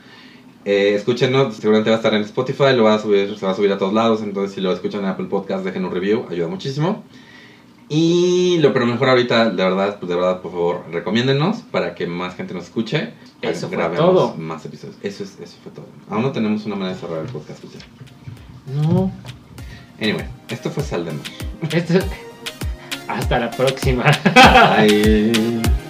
Eh, 0.65 0.93
escúchenos, 0.95 1.55
seguramente 1.55 1.89
va 1.89 1.97
a 1.97 1.99
estar 1.99 2.13
en 2.13 2.21
Spotify, 2.21 2.73
lo 2.75 2.85
va 2.85 2.95
a 2.95 2.99
subir, 2.99 3.37
se 3.37 3.45
va 3.45 3.51
a 3.51 3.55
subir 3.55 3.71
a 3.71 3.77
todos 3.77 3.93
lados. 3.93 4.23
Entonces, 4.23 4.55
si 4.55 4.61
lo 4.61 4.71
escuchan 4.73 5.01
en 5.01 5.07
Apple 5.07 5.25
Podcast, 5.25 5.63
dejen 5.63 5.85
un 5.85 5.91
review, 5.91 6.25
ayuda 6.29 6.47
muchísimo. 6.47 7.03
Y 7.95 8.57
lo 8.59 8.73
pero 8.73 8.85
mejor 8.87 9.09
ahorita, 9.09 9.49
de 9.51 9.63
verdad, 9.63 9.97
pues 9.99 10.09
de 10.09 10.15
verdad, 10.15 10.41
por 10.41 10.51
favor, 10.51 10.85
recomiéndenos 10.91 11.57
para 11.71 11.93
que 11.93 12.07
más 12.07 12.35
gente 12.35 12.53
nos 12.55 12.63
escuche. 12.63 13.13
Eso 13.41 13.67
fue 13.67 13.77
Grabemos 13.77 13.99
todo. 14.05 14.35
más 14.35 14.65
episodios. 14.65 14.95
Eso, 15.03 15.23
es, 15.23 15.37
eso 15.39 15.57
fue 15.61 15.71
todo. 15.71 15.85
Aún 16.09 16.23
no 16.23 16.31
tenemos 16.31 16.65
una 16.65 16.75
manera 16.75 16.95
de 16.95 17.01
cerrar 17.01 17.19
el 17.23 17.31
podcast. 17.31 17.61
ya. 17.63 18.81
No. 18.81 19.11
Anyway, 20.01 20.25
esto 20.49 20.71
fue 20.71 20.81
Sal 20.83 21.05
de 21.05 21.11
Mar. 21.11 21.21
Esto- 21.71 21.99
Hasta 23.07 23.39
la 23.39 23.51
próxima. 23.51 24.05
Bye. 24.33 25.61